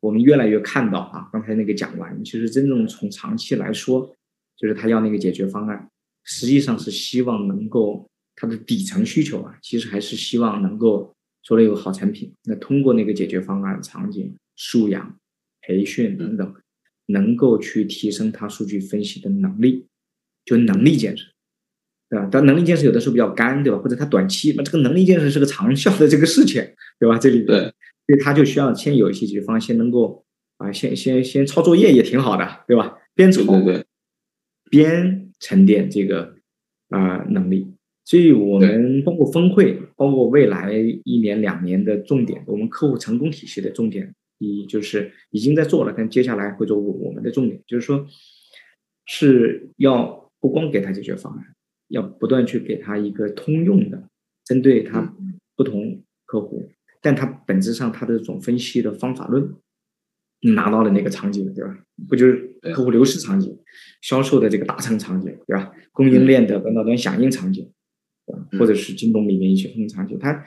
[0.00, 4.14] 我们越来越看到啊，刚才那个讲完，其实真正从长期来说，
[4.56, 5.90] 就是他要那个解决方案，
[6.24, 15.16] 实际上是希望能够他的底层需求啊，其实还是希望能够除了有好产品，那通过那个解决方案、场景、素养、
[15.62, 16.54] 培训等等，
[17.06, 19.86] 能够去提升他数据分析的能力，
[20.44, 21.26] 就能力建设。
[22.08, 22.28] 对吧？
[22.30, 23.78] 但能力建设有的时候比较干，对吧？
[23.78, 26.62] 或者它短期，那这个能力建设是个长效的这个事情，
[26.98, 27.18] 对吧？
[27.18, 27.58] 这里对，
[28.06, 30.24] 所以它就需要先有一些解决方案，先能够
[30.58, 32.96] 啊，先先先抄作业也挺好的，对吧？
[33.14, 33.84] 边抄对对对，
[34.70, 36.34] 边沉淀这个
[36.90, 37.72] 啊、能力。
[38.04, 40.72] 所以我们包括峰会，包括未来
[41.02, 48.06] 一年两年的重点，我们客户成功体系的重点，一就是已经在做了，但接下来会做我们的重点，就是说
[49.06, 51.55] 是要不光给他解决方案，
[51.88, 54.08] 要不断去给他一个通用的，
[54.44, 55.14] 针对他
[55.54, 56.68] 不同客户，
[57.00, 59.54] 但他本质上他的这种分析的方法论
[60.54, 61.78] 拿到了那个场景，对吧？
[62.08, 63.58] 不就是客户流失场景、
[64.02, 65.72] 销售的这个达成场景，对吧？
[65.92, 67.72] 供应链的端到端响应场景，
[68.58, 70.44] 或者是京东里面一些应用场景，它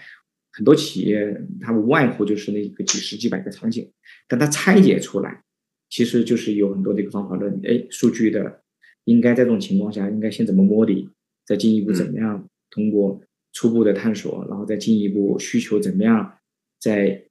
[0.52, 3.92] 很多企业它无外乎就是那个几十几百个场景，
[4.28, 5.44] 但它拆解出来，
[5.90, 8.62] 其实就是有很多的一个方法论，哎，数据的
[9.06, 11.10] 应该在这种情况下应该先怎么模拟，
[11.50, 13.20] 再进一步怎么样通过
[13.54, 16.38] 初步的探索，然后再进一步需求怎么样。
[16.80, 17.26] 在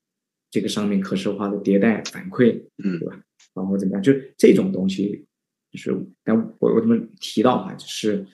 [0.50, 3.22] 这个上面可视化的迭代反馈，嗯，对吧？
[3.54, 4.02] 然后怎么样？
[4.02, 5.24] 就是这种东西，
[5.70, 8.26] 就是但我我怎么提到哈，就是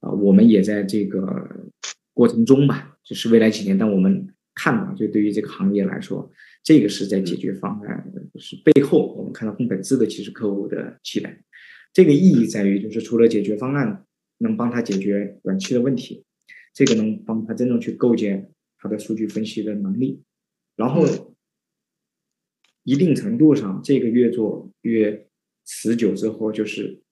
[0.00, 1.20] 啊，我们也在这个
[2.14, 6.28] 过程中吧，就是未来几年，但我们看到，就对于这个行业来说，
[6.64, 11.38] 这个是在解决方案，就是背后我们看到更本质的，其实客户的期待。
[11.92, 14.04] 这个意义在于，就是除了解决方案
[14.38, 16.24] 能帮他解决短期的问题，
[16.74, 20.22] 这个能帮他真正去构建他的数据分析的能力。
[20.76, 21.36] 然后，
[22.82, 25.28] 一定程度上，这个越做越
[25.64, 27.02] 持久之后，就是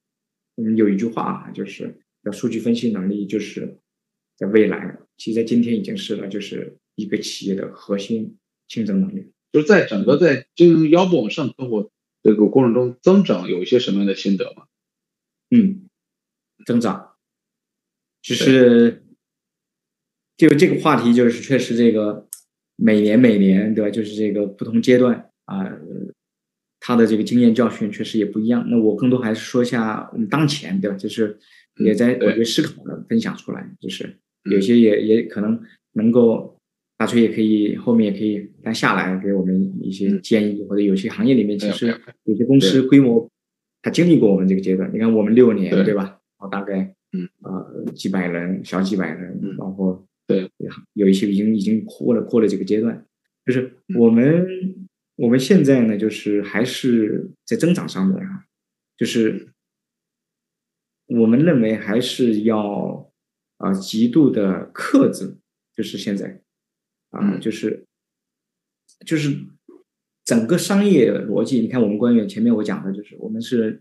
[0.57, 3.79] 嗯，有一句话啊，就是叫数据分析能力，就是
[4.37, 8.37] 在未来，其实在今天已经是了，就是一个企业的核心
[8.69, 9.33] 竞争能力。
[9.51, 11.91] 就是在整个在经营腰部往上客户
[12.23, 14.67] 这个过程中增长，有一些什么样的心得吗？
[15.51, 15.89] 嗯，
[16.67, 17.14] 增长，
[18.25, 19.03] 就是
[20.37, 22.27] 就这个话题，就是确实这个。
[22.77, 23.89] 每年每年，对吧？
[23.89, 25.79] 就是这个不同阶段啊，
[26.81, 28.67] 他的这个经验教训确实也不一样。
[28.69, 30.97] 那我更多还是说一下我们当前，对吧？
[30.97, 31.39] 就是
[31.77, 34.19] 也在我觉得思考的分享出来，就是
[34.51, 36.59] 有些也也可能能够
[36.99, 43.31] 大锤也可以后面也可以来下来给我们一些建议，或者有些行业里面其实有些公司规模
[43.83, 44.93] 他经历过我们这个阶段。
[44.93, 46.03] 你看我们六年，对吧？
[46.03, 50.07] 然后大概嗯啊几百人，小几百人，包括。
[50.27, 50.51] 对，
[50.95, 53.07] 有一些已经已经过了过了这个阶段，
[53.45, 54.47] 就是我们
[55.17, 58.47] 我们现在呢，就是还是在增长上面啊，
[58.97, 59.51] 就是
[61.09, 63.13] 我们认为还是要
[63.59, 65.37] 啊极度的克制，
[65.77, 66.41] 就是现在。
[67.11, 67.85] 啊，就是
[69.07, 69.37] 就是
[70.25, 73.81] 整个商业逻辑，你看我们官员前面我讲的就是我们是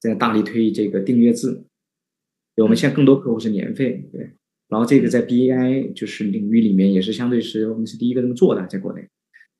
[0.00, 1.64] 在大力推这个订阅制，
[2.64, 4.32] 我们现在更多客户是年费，对。
[4.68, 9.08] 然后这个在 BI 就是领域里面也是相对是我们是第一个这么做的，在国内，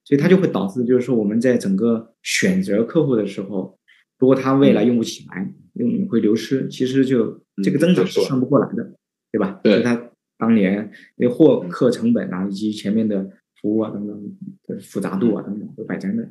[0.05, 3.79] 所以它就会导致就是说我们在整个选择客户的时候，
[4.19, 8.95] 如果他未来用不起来，用会流失，其实就这个增长是算不过来的，
[9.31, 9.61] 对吧？
[9.63, 9.83] 对。
[9.83, 14.37] 他当年那获客成本啊，以及前面的服务啊等等
[14.67, 16.23] 的复杂度啊等等都摆在那，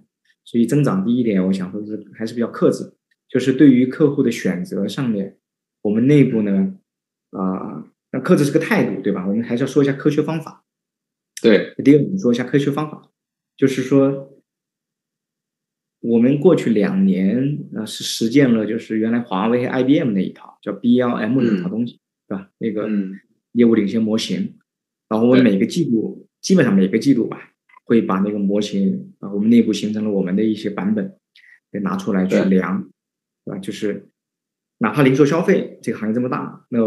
[0.44, 2.94] 所以增长第一点，我想说是还是比较克制，
[3.30, 5.38] 就是对于客户的选择上面，
[5.86, 6.76] 我们内部呢，
[7.32, 7.86] 啊。
[8.12, 9.28] 那克制是个态度，对吧？
[9.28, 10.64] 我们还是要说一下科学方法。
[11.42, 13.12] 对，第二，我们说一下科学方法，
[13.58, 14.42] 就是说，
[16.00, 22.50] 我们过去两年啊是实践了，就是原来华为、IBM 那一套叫 BLM 那套东西，对吧？
[22.58, 22.90] 那个
[23.52, 24.56] 业务领先模型。
[25.10, 27.52] 然后我们每个季度，基本上每个季度吧，
[27.84, 31.18] 会把那个模型啊，我们内部形成了我们的一些版本，
[31.70, 32.90] 给拿出来去量，
[33.44, 33.60] 对吧？
[33.60, 34.08] 就是
[34.80, 36.80] 哪怕零售消费这个行业这么大，那。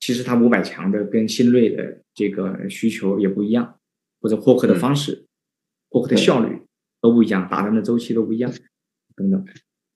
[0.00, 3.80] 其实它五百强的跟新锐的这个需求也不一样，
[4.20, 5.26] 或者获客的方式、
[5.90, 6.62] 获客的效率
[7.00, 8.48] 都不一样，打单的周期都不一样，
[9.16, 9.44] 等等，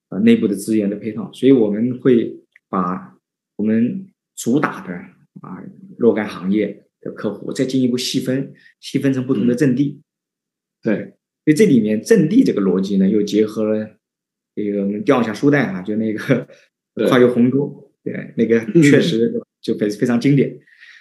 [0.09, 2.37] 啊，内部的资源的配套，所以我们会
[2.67, 3.15] 把
[3.55, 4.93] 我们主打的
[5.39, 5.63] 啊
[5.97, 10.01] 若干行业的客户再进一步细分，细分成不同的阵地。
[10.81, 11.15] 对，
[11.45, 13.89] 所以这里面阵地这个逻辑呢，又结合了
[14.53, 16.45] 这个我们调一下书袋啊，就那个
[17.07, 19.41] 跨越鸿沟，对，那个确实。
[19.63, 20.59] 就非非常经典，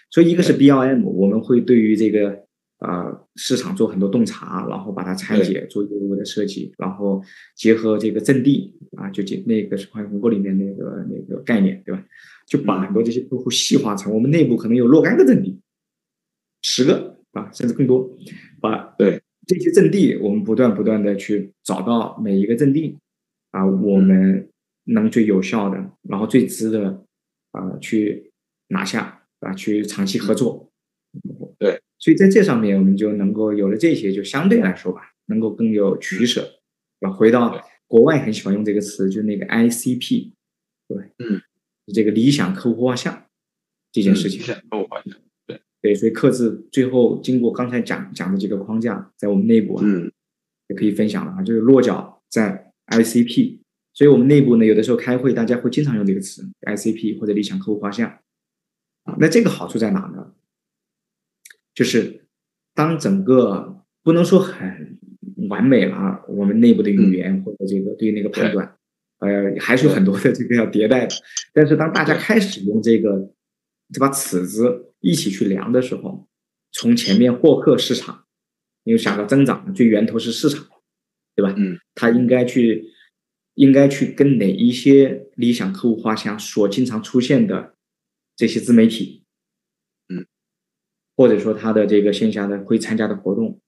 [0.08, 2.44] 所以一个是 BLM，我们会对于这个
[2.78, 7.20] 呃市场做很多洞察，然后把它拆解做业务的设计，然后
[7.56, 12.04] 结合这个阵地啊，就结那个是跨越鸿沟里面那个那个概念，对吧？
[12.46, 15.58] 就把很多这些客户细化成我们内部可能有若干个阵地，
[16.62, 18.16] 十个啊甚至更多，
[18.60, 19.20] 把对。
[19.44, 22.96] 这些阵地我们不断不断的去找到每一个阵地
[23.50, 24.48] 啊，我们
[24.84, 27.04] 能最有效的，然后最值得
[27.52, 28.30] 啊去。
[28.68, 30.72] 拿下啊，去长期合作，
[31.58, 36.58] 对，所以在这上面我们就能够有了这些，就相对来说吧，能够更有取舍。
[37.00, 40.32] 啊，回到国外很喜欢用这个词，就是那个 ICP，
[40.88, 41.42] 对，嗯，
[41.92, 43.26] 这个理想客户画像
[43.92, 45.14] 这件事情，理想客户画像，
[45.46, 50.10] 对对，所以克制最后经过刚才讲讲的这个框架，在我们内部啊，嗯，
[50.68, 53.58] 也可以分享了啊，就是落脚在 ICP，
[53.94, 58.08] 所以我们内部呢，有的时候开会大家会经常用这个词 ICP 或者理想客户画像。
[59.04, 60.32] 啊，那这个好处在哪呢？
[61.74, 62.26] 就是
[62.74, 64.98] 当整个不能说很
[65.48, 68.76] 完美了，我们内部的语言或者这个对那个判断，
[69.18, 71.14] 呃，还是有很多的这个要迭代的。
[71.52, 73.32] 但是当大家开始用这个
[73.92, 76.28] 这把尺子一起去量的时候，
[76.70, 78.24] 从前面获客市场，
[78.84, 80.64] 因为想到增长最源头是市场，
[81.34, 81.52] 对吧？
[81.56, 82.86] 嗯，他应该去
[83.54, 87.74] 应该去跟哪一些理想客户画像所经常出现的
[88.36, 89.24] 这些自媒体，
[90.08, 90.26] 嗯，
[91.16, 93.60] 或者说他的这个线下的会参加的活动。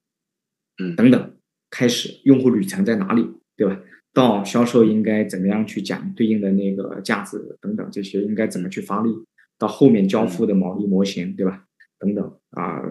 [0.78, 1.36] 嗯，等等，
[1.70, 3.24] 开始用户旅程在哪里，
[3.56, 3.80] 对吧？
[4.12, 9.10] 到销售应该怎么样去讲对应的那个价值等等，这些应该怎么去发力？
[9.58, 11.64] 到后面交付的毛利模型，对吧？
[11.98, 12.82] 等等啊，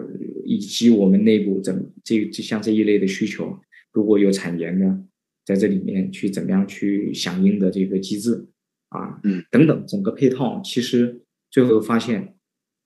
[0.44, 3.58] 以及我们内部怎这这像这一类的需求，
[3.92, 5.06] 如果有产研呢，
[5.44, 8.46] 在这里面去怎么样去响应的这个机制
[8.88, 12.36] 啊，嗯，等等，整个配套其实最后发现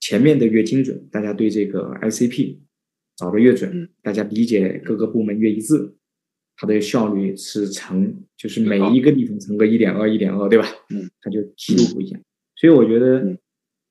[0.01, 2.59] 前面的越精准，大家对这个 ICP。
[3.17, 5.97] 找的越准，大家理解各个部门越一致，
[6.55, 10.69] 它的效率是乘，就是每一个地方乘个一点二，一点二，对吧？
[10.91, 12.23] 嗯，它就极度不一样。
[12.55, 13.37] 所以我觉得，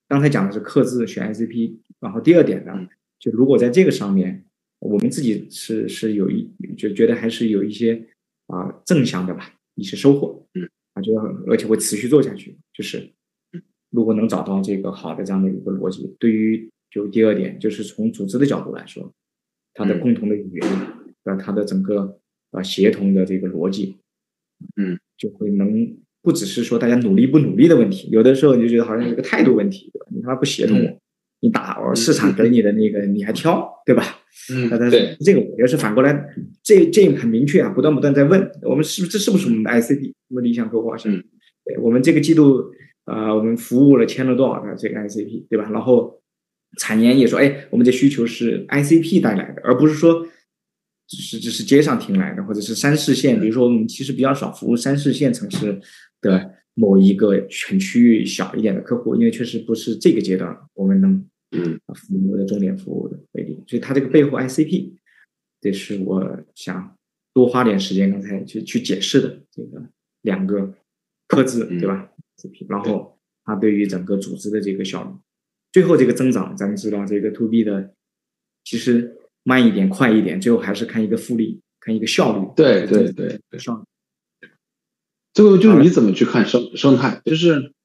[0.08, 2.72] 刚才讲的是克制选 ICP，然后第二点呢，
[3.20, 4.46] 就如果在这个上面，
[4.80, 8.08] 我们自己是是有一就觉得还是有一些
[8.48, 11.16] 啊正向的吧，一些收获，嗯，啊，就
[11.48, 12.58] 而且会持续做下去。
[12.74, 13.14] 就是
[13.90, 16.70] 如果能找到这个好的这样的一个逻辑，对于。
[16.90, 19.14] 就第二点，就是从组织的角度来说，
[19.74, 20.88] 它的共同的语言，
[21.26, 22.18] 呃，它的整个
[22.52, 23.98] 呃协同的这个逻辑，
[24.78, 30.08] 嗯，就会能不只是说大家努力不努力的问题，有的时候你就觉得好像是个态度问题，对吧？
[30.12, 31.02] 你他妈不协同我，
[31.42, 34.04] 你打市场给你的那个你还挑，对吧？
[34.54, 36.28] 嗯，但是这个我觉得是反过来，
[36.64, 41.12] 这这很明确啊，不断不断在问我们是不是这是不是我们的 ICP，我们理想客户画像？
[41.66, 42.72] 对，我们这个季度
[43.06, 45.70] 啊，我们服务了签了多少个这个 ICP，对吧？
[45.72, 46.22] 然后。
[46.78, 50.28] 产研也说，哎，我们的需求是 ICP 带来的，而不是说
[51.08, 53.40] 只是只是街上听来的，或者是三四线。
[53.40, 55.80] 比如说，我们其实比较少服务三四线城市
[56.22, 63.60] 的某一个全区域小一点的客户，因为确实不是这个阶段我们能嗯服务的重点服务的为例。
[63.66, 64.92] 所以它这个背后 ICP，
[65.60, 66.96] 这是我想
[67.34, 69.84] 多花点时间刚才去去解释的这个
[70.22, 70.72] 两个
[71.28, 72.12] 克制，对吧
[72.70, 75.10] 然后它对于整个组织的这个效率。
[75.74, 77.92] 最后这个增长，咱们知道这个 to B 的，
[78.64, 82.48] 其实慢一点、快一点，最后还是看一个复利，看一个效率。
[82.56, 83.84] 对对对，效率。
[85.38, 87.22] 最后就是你怎么去看生生态？
[87.24, 87.76] 就是，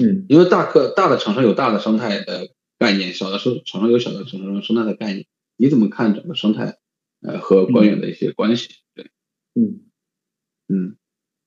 [0.00, 5.24] 嗯，因为大客大的厂商有大的生态的概念，小的生厂商有小的厂商生态的概念。
[5.56, 6.76] 你怎么看整个生态，
[7.22, 8.68] 呃，和官员的一些关系？
[8.94, 9.06] 对，
[9.54, 9.80] 嗯
[10.68, 10.96] 嗯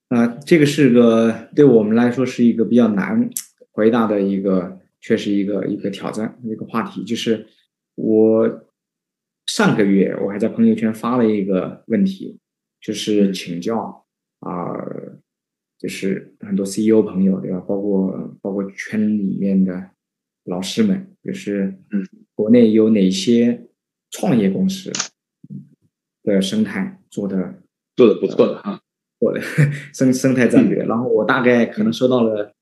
[0.07, 3.29] 啊，这个是个对我们来说是一个比较难
[3.69, 4.79] 回答的一个。
[4.99, 7.03] 确实一个一个挑战，一个话题。
[7.03, 7.47] 就是
[7.93, 8.65] 我
[9.45, 12.39] 上个月我还在朋友圈发了一个问题，
[12.81, 14.05] 就是请教
[14.39, 14.73] 啊，
[15.77, 17.59] 就是很多 CEO 朋友对吧？
[17.59, 19.91] 包括包括圈里面的
[20.45, 23.67] 老师们，就是嗯，国内有哪些
[24.11, 24.91] 创业公司
[26.23, 27.61] 的生态做的
[27.95, 28.81] 做的不错的哈，
[29.19, 29.41] 做的
[29.93, 30.83] 生生态战略。
[30.83, 32.53] 然后我大概可能收到了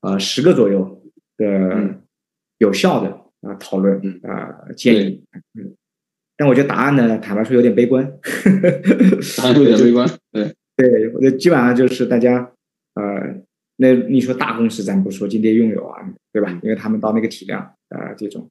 [0.00, 0.94] 呃十个左右。
[1.38, 2.02] 的
[2.58, 3.10] 有效的
[3.48, 5.24] 啊讨论啊建议，
[5.54, 5.76] 嗯，
[6.36, 8.02] 但我觉得答案呢，坦白说有点悲观，
[9.38, 12.52] 答案有点悲观，对对，我觉得基本上就是大家
[12.94, 13.34] 呃，
[13.78, 16.56] 那你说大公司咱不说，今天拥有啊，对吧？
[16.62, 18.48] 因为他们到那个体量啊这种，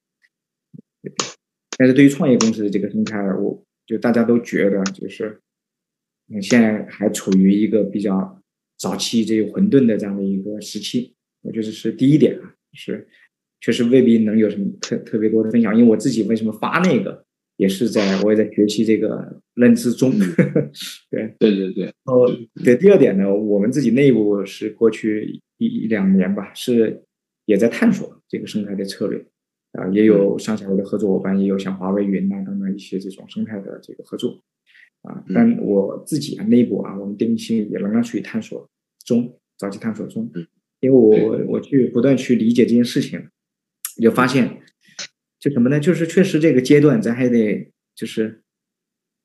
[1.77, 5.39] 但是对于创业公司的这个生态，我就大家都觉得就是
[6.41, 8.41] 现在还处于一个比较
[8.77, 12.55] 早期这个混沌的这样的一个时期，我觉得是第一点啊。
[12.73, 13.07] 是，
[13.61, 17.25] 确实未必能有什么特特别多的分享，因为我自己为什么发那个，
[17.57, 20.11] 也是在我也在学习这个认知中。
[21.11, 21.93] 对对对对。
[22.05, 22.25] 哦，
[22.63, 27.03] 对，第二点呢，我们自己内部是过去一一两年吧，是
[27.45, 29.25] 也在探索这个生态的策略
[29.73, 34.41] 啊，也有上下游的合作伙伴，也有像华为云啊等等一些这种生态的这个合作
[35.01, 35.23] 啊。
[35.33, 38.69] 但我自己啊，内部啊，我们电力心也仍然处于探索
[39.05, 40.31] 中，早期探索中。
[40.79, 43.29] 因为我我去不断去理解这件事情，
[43.99, 44.61] 就发现，
[45.39, 45.79] 就什么呢？
[45.79, 48.43] 就是确实这个阶段咱还得就是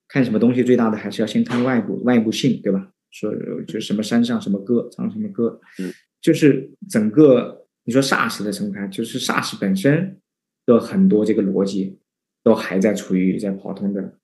[0.09, 2.93] 看什么东西最大的还是要先看外部外部性，对吧？
[3.11, 3.35] 说
[3.67, 10.19] 就什么山上什么歌唱什么歌，嗯就是整个你说 SaaS 的生态，就是 SaaS 本身
[10.65, 11.99] 的很多这个逻辑
[12.43, 14.19] 都还在处于在跑通的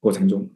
[0.00, 0.50] 过程中，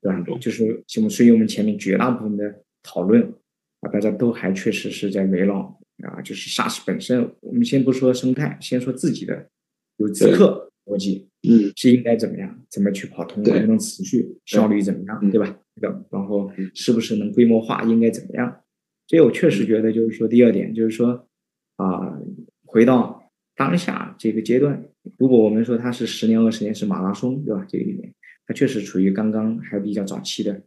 [0.00, 0.38] 对吧？
[0.40, 3.34] 就是所以我们前面绝大部分的讨论。
[3.80, 7.30] 啊，大家都还确实是在围绕啊，就是 SaaS 本身。
[7.40, 9.50] 我们先不说生态，先说自己的
[9.96, 15.58] 有直客逻辑，嗯，是应该怎么样，怎么去跑通，能不能持续，效率怎么样，对吧？
[15.80, 18.62] 等，然后是不是能规模化，应该怎么样？
[19.06, 21.28] 所以我确实觉得，就是说第二点，就是说
[21.76, 22.18] 啊，
[22.64, 24.84] 回到当下这个阶段，
[25.18, 27.64] 如果我们说它是十年、二十年是马拉松，对吧？
[27.68, 28.14] 这个里面
[28.46, 30.62] 它确实处于刚刚还比较早期的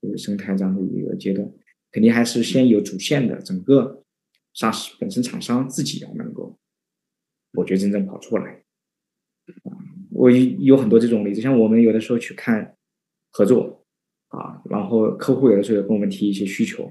[0.00, 1.50] 这个生态这样的一个阶段，
[1.90, 4.02] 肯定还是先有主线的整个
[4.54, 6.58] SaaS 本身厂商自己要能够，
[7.54, 8.61] 我觉得真正跑出来。
[9.64, 9.70] 啊，
[10.10, 12.74] 我有很多这种例子，像我们有的时候去看
[13.30, 13.84] 合作
[14.28, 16.84] 啊，然后客户有的时候也跟我们提一些需求，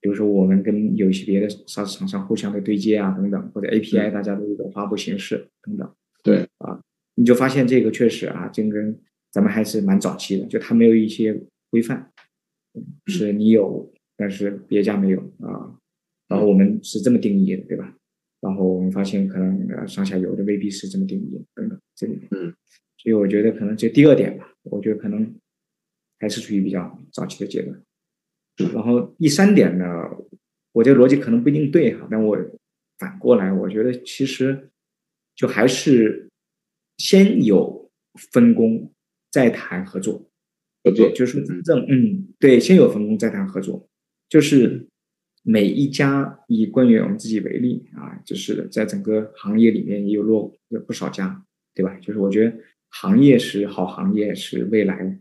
[0.00, 5.94] 比如说我们跟有一些别的 SaaS 厂商互相的对接啊等等，或者 API 大家的一种发布形式等等。
[6.22, 6.80] 对啊，
[7.14, 8.98] 你就发现这个确实啊，这跟
[9.30, 11.40] 咱们还是蛮早期的，就它没有一些
[11.70, 12.10] 规范，
[13.06, 15.78] 是你有，但是别家没有啊，
[16.28, 17.94] 然后我们是这么定义的，对吧？
[18.40, 22.54] 然后我们发现，可能呃上下游的未必是这么定义等等这里面，嗯，
[22.96, 25.34] 所以我觉得可能这第二点吧，我觉得可能
[26.18, 27.78] 还是处于比较早期的阶段。
[28.72, 29.84] 然后第三点呢，
[30.72, 32.38] 我这个逻辑可能不一定对哈，但我
[32.98, 34.70] 反过来，我觉得其实
[35.34, 36.30] 就还是
[36.96, 37.90] 先有
[38.32, 38.90] 分工，
[39.30, 40.30] 再谈合作。
[40.82, 43.86] 合作就是真正嗯，对，先有分工，再谈合作，
[44.28, 44.86] 就是。
[45.42, 51.44] 每一家以关于我们自己为例啊，就是在整个行业里面也有落有不少家，
[51.74, 51.96] 对吧？
[51.98, 52.56] 就是我觉得
[52.90, 55.18] 行业是好行业，是未来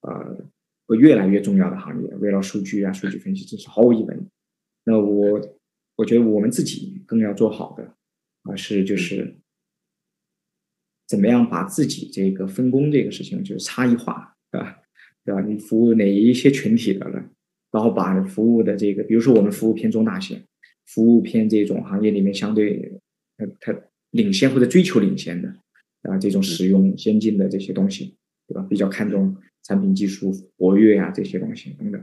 [0.00, 0.48] 呃
[0.86, 2.08] 会越来越重要的行业。
[2.16, 4.26] 围绕数据啊、数据分析，这是毫无疑问。
[4.84, 5.58] 那我
[5.96, 7.94] 我觉得我们自己更要做好的
[8.44, 9.36] 啊，是就是
[11.06, 14.78] 怎么样把自己这个分工这个事情就是差异化，对吧？
[15.24, 15.42] 对吧？
[15.42, 17.30] 你服务哪一些群体的了？
[17.70, 20.42] 然后把服务的这个，比如说我们服务偏中大型，
[20.86, 22.98] 服务偏这种行业里面相对
[23.36, 23.80] 它它
[24.12, 25.54] 领先或者追求领先的
[26.02, 28.16] 啊这种使用先进的这些东西，
[28.46, 28.66] 对吧？
[28.70, 32.02] 比较看重产品技术活跃啊这些东西等等，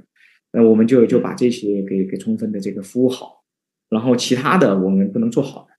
[0.53, 3.43] 那我们就就把这些给给充分的这个服务好，
[3.89, 5.73] 然后其他的我们不能做好的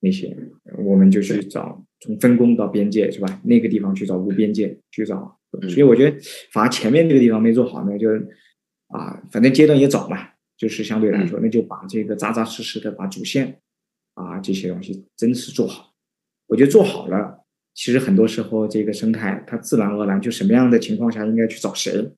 [0.00, 0.36] 那些，
[0.84, 3.40] 我们就去找从分工到边界是吧？
[3.44, 5.38] 那个地方去找无边界去找，
[5.68, 6.16] 所以我觉得
[6.50, 8.08] 反而前面这个地方没做好呢，就。
[8.94, 13.58] 啊，反正阶段也早嘛，就是相对来说，那就把这个扎扎实实的把主线
[14.14, 15.92] 啊这些东西真实做好。
[16.46, 17.44] 我觉得做好了，
[17.74, 22.08] 其实很多时候这个生态它自然而然就什么样的情况下应该去找谁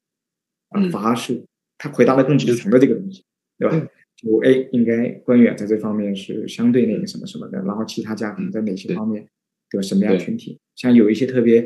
[0.68, 1.42] 啊，反而是
[1.78, 3.24] 他回答了更底层的这个东西，
[3.58, 3.88] 对吧？
[4.16, 9.26] 就 A，应该官员在这方面是相对那个什么什么的，然后其他家庭在哪些方面
[9.70, 10.58] 有什么样群体？
[10.74, 11.62] 像有一些特别，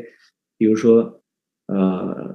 [0.56, 1.20] 比如说
[1.66, 2.32] 呃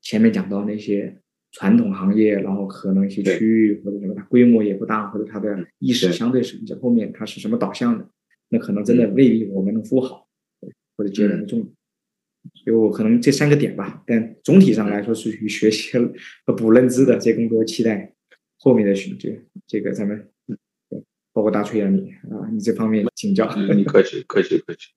[0.00, 1.20] 前面讲到那些。
[1.58, 8.06] 传统行业，然后可能一些区域或者什么，它规模也不大，或者它的意识相对是比较后面，它是什么导向的？
[8.50, 10.28] 那可能真的未必我们能服务好，
[10.98, 11.60] 或者接的重。
[12.62, 15.98] 所以我可能这三个点吧，但总体上来说是去学习
[16.44, 18.12] 和补认知的，这更多期待
[18.58, 19.30] 后面的选择。
[19.66, 20.28] 这个咱们
[21.32, 23.50] 包括大崔啊，你啊，你这方面请教。
[23.74, 24.90] 你客气，客气，客气。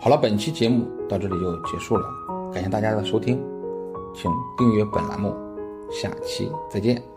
[0.00, 2.04] 好了，本期节目到这里就结束了，
[2.52, 3.55] 感谢大家的收听。
[4.16, 5.34] 请订阅本栏目，
[5.90, 7.15] 下期再见。